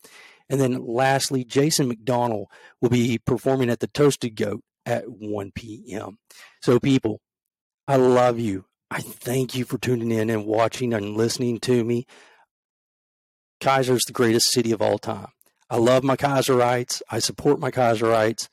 And 0.50 0.60
then 0.60 0.86
lastly, 0.86 1.44
Jason 1.44 1.88
McDonald 1.88 2.48
will 2.82 2.90
be 2.90 3.18
performing 3.18 3.70
at 3.70 3.80
the 3.80 3.88
Toasted 3.88 4.36
Goat 4.36 4.64
at 4.86 5.06
1 5.08 5.52
p.m. 5.56 6.20
So, 6.62 6.80
people, 6.80 7.22
I 7.88 7.96
love 7.96 8.40
you. 8.40 8.66
I 8.92 9.00
thank 9.00 9.56
you 9.56 9.66
for 9.66 9.78
tuning 9.78 10.12
in 10.12 10.30
and 10.30 10.46
watching 10.46 10.94
and 10.94 11.18
listening 11.18 11.60
to 11.62 11.84
me. 11.84 12.06
Keyser 13.60 13.96
is 13.96 14.04
the 14.06 14.14
greatest 14.14 14.52
city 14.52 14.72
of 14.72 14.82
all 14.82 15.00
time. 15.00 15.30
I 15.70 15.78
love 15.78 16.04
my 16.04 16.16
Keyserites. 16.16 17.02
I 17.10 17.20
support 17.20 17.60
my 17.60 17.72
Keyserites. 17.72 18.50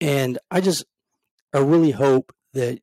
And 0.00 0.38
I 0.50 0.60
just, 0.60 0.84
I 1.52 1.58
really 1.58 1.92
hope 1.92 2.32
that 2.54 2.80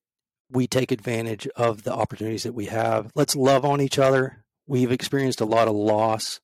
we 0.50 0.68
take 0.68 0.92
advantage 0.92 1.48
of 1.56 1.84
the 1.84 1.94
opportunities 1.94 2.44
that 2.44 2.54
we 2.54 2.66
have. 2.66 3.12
Let's 3.16 3.36
love 3.36 3.66
on 3.66 3.82
each 3.82 3.98
other. 4.00 4.44
We've 4.68 4.92
experienced 4.92 5.42
a 5.42 5.46
lot 5.46 5.68
of 5.68 5.76
loss, 5.76 6.40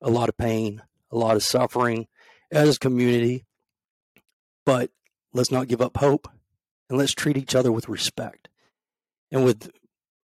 a 0.00 0.10
lot 0.10 0.28
of 0.28 0.36
pain, 0.36 0.82
a 1.10 1.16
lot 1.16 1.36
of 1.36 1.42
suffering 1.42 2.06
as 2.50 2.76
a 2.76 2.78
community. 2.78 3.44
But 4.64 4.90
let's 5.32 5.50
not 5.50 5.68
give 5.68 5.80
up 5.80 5.96
hope 5.96 6.28
and 6.88 6.98
let's 6.98 7.14
treat 7.14 7.36
each 7.36 7.54
other 7.54 7.72
with 7.72 7.88
respect. 7.88 8.48
And 9.30 9.44
with 9.44 9.70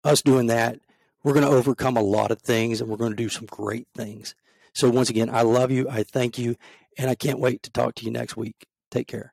us 0.05 0.23
doing 0.23 0.47
that, 0.47 0.79
we're 1.23 1.35
going 1.35 1.45
to 1.45 1.51
overcome 1.51 1.97
a 1.97 2.03
lot 2.03 2.31
of 2.31 2.41
things 2.41 2.81
and 2.81 2.91
we're 2.91 2.97
going 2.97 3.13
to 3.13 3.17
do 3.17 3.29
some 3.29 3.47
great 3.47 3.87
things. 3.95 4.35
So, 4.75 4.91
once 4.91 5.11
again, 5.11 5.31
I 5.31 5.43
love 5.43 5.71
you. 5.71 5.89
I 5.89 6.03
thank 6.03 6.39
you. 6.39 6.57
And 6.99 7.09
I 7.09 7.15
can't 7.15 7.39
wait 7.39 7.63
to 7.63 7.71
talk 7.71 7.95
to 7.97 8.05
you 8.05 8.11
next 8.11 8.37
week. 8.37 8.67
Take 8.91 9.07
care. 9.07 9.32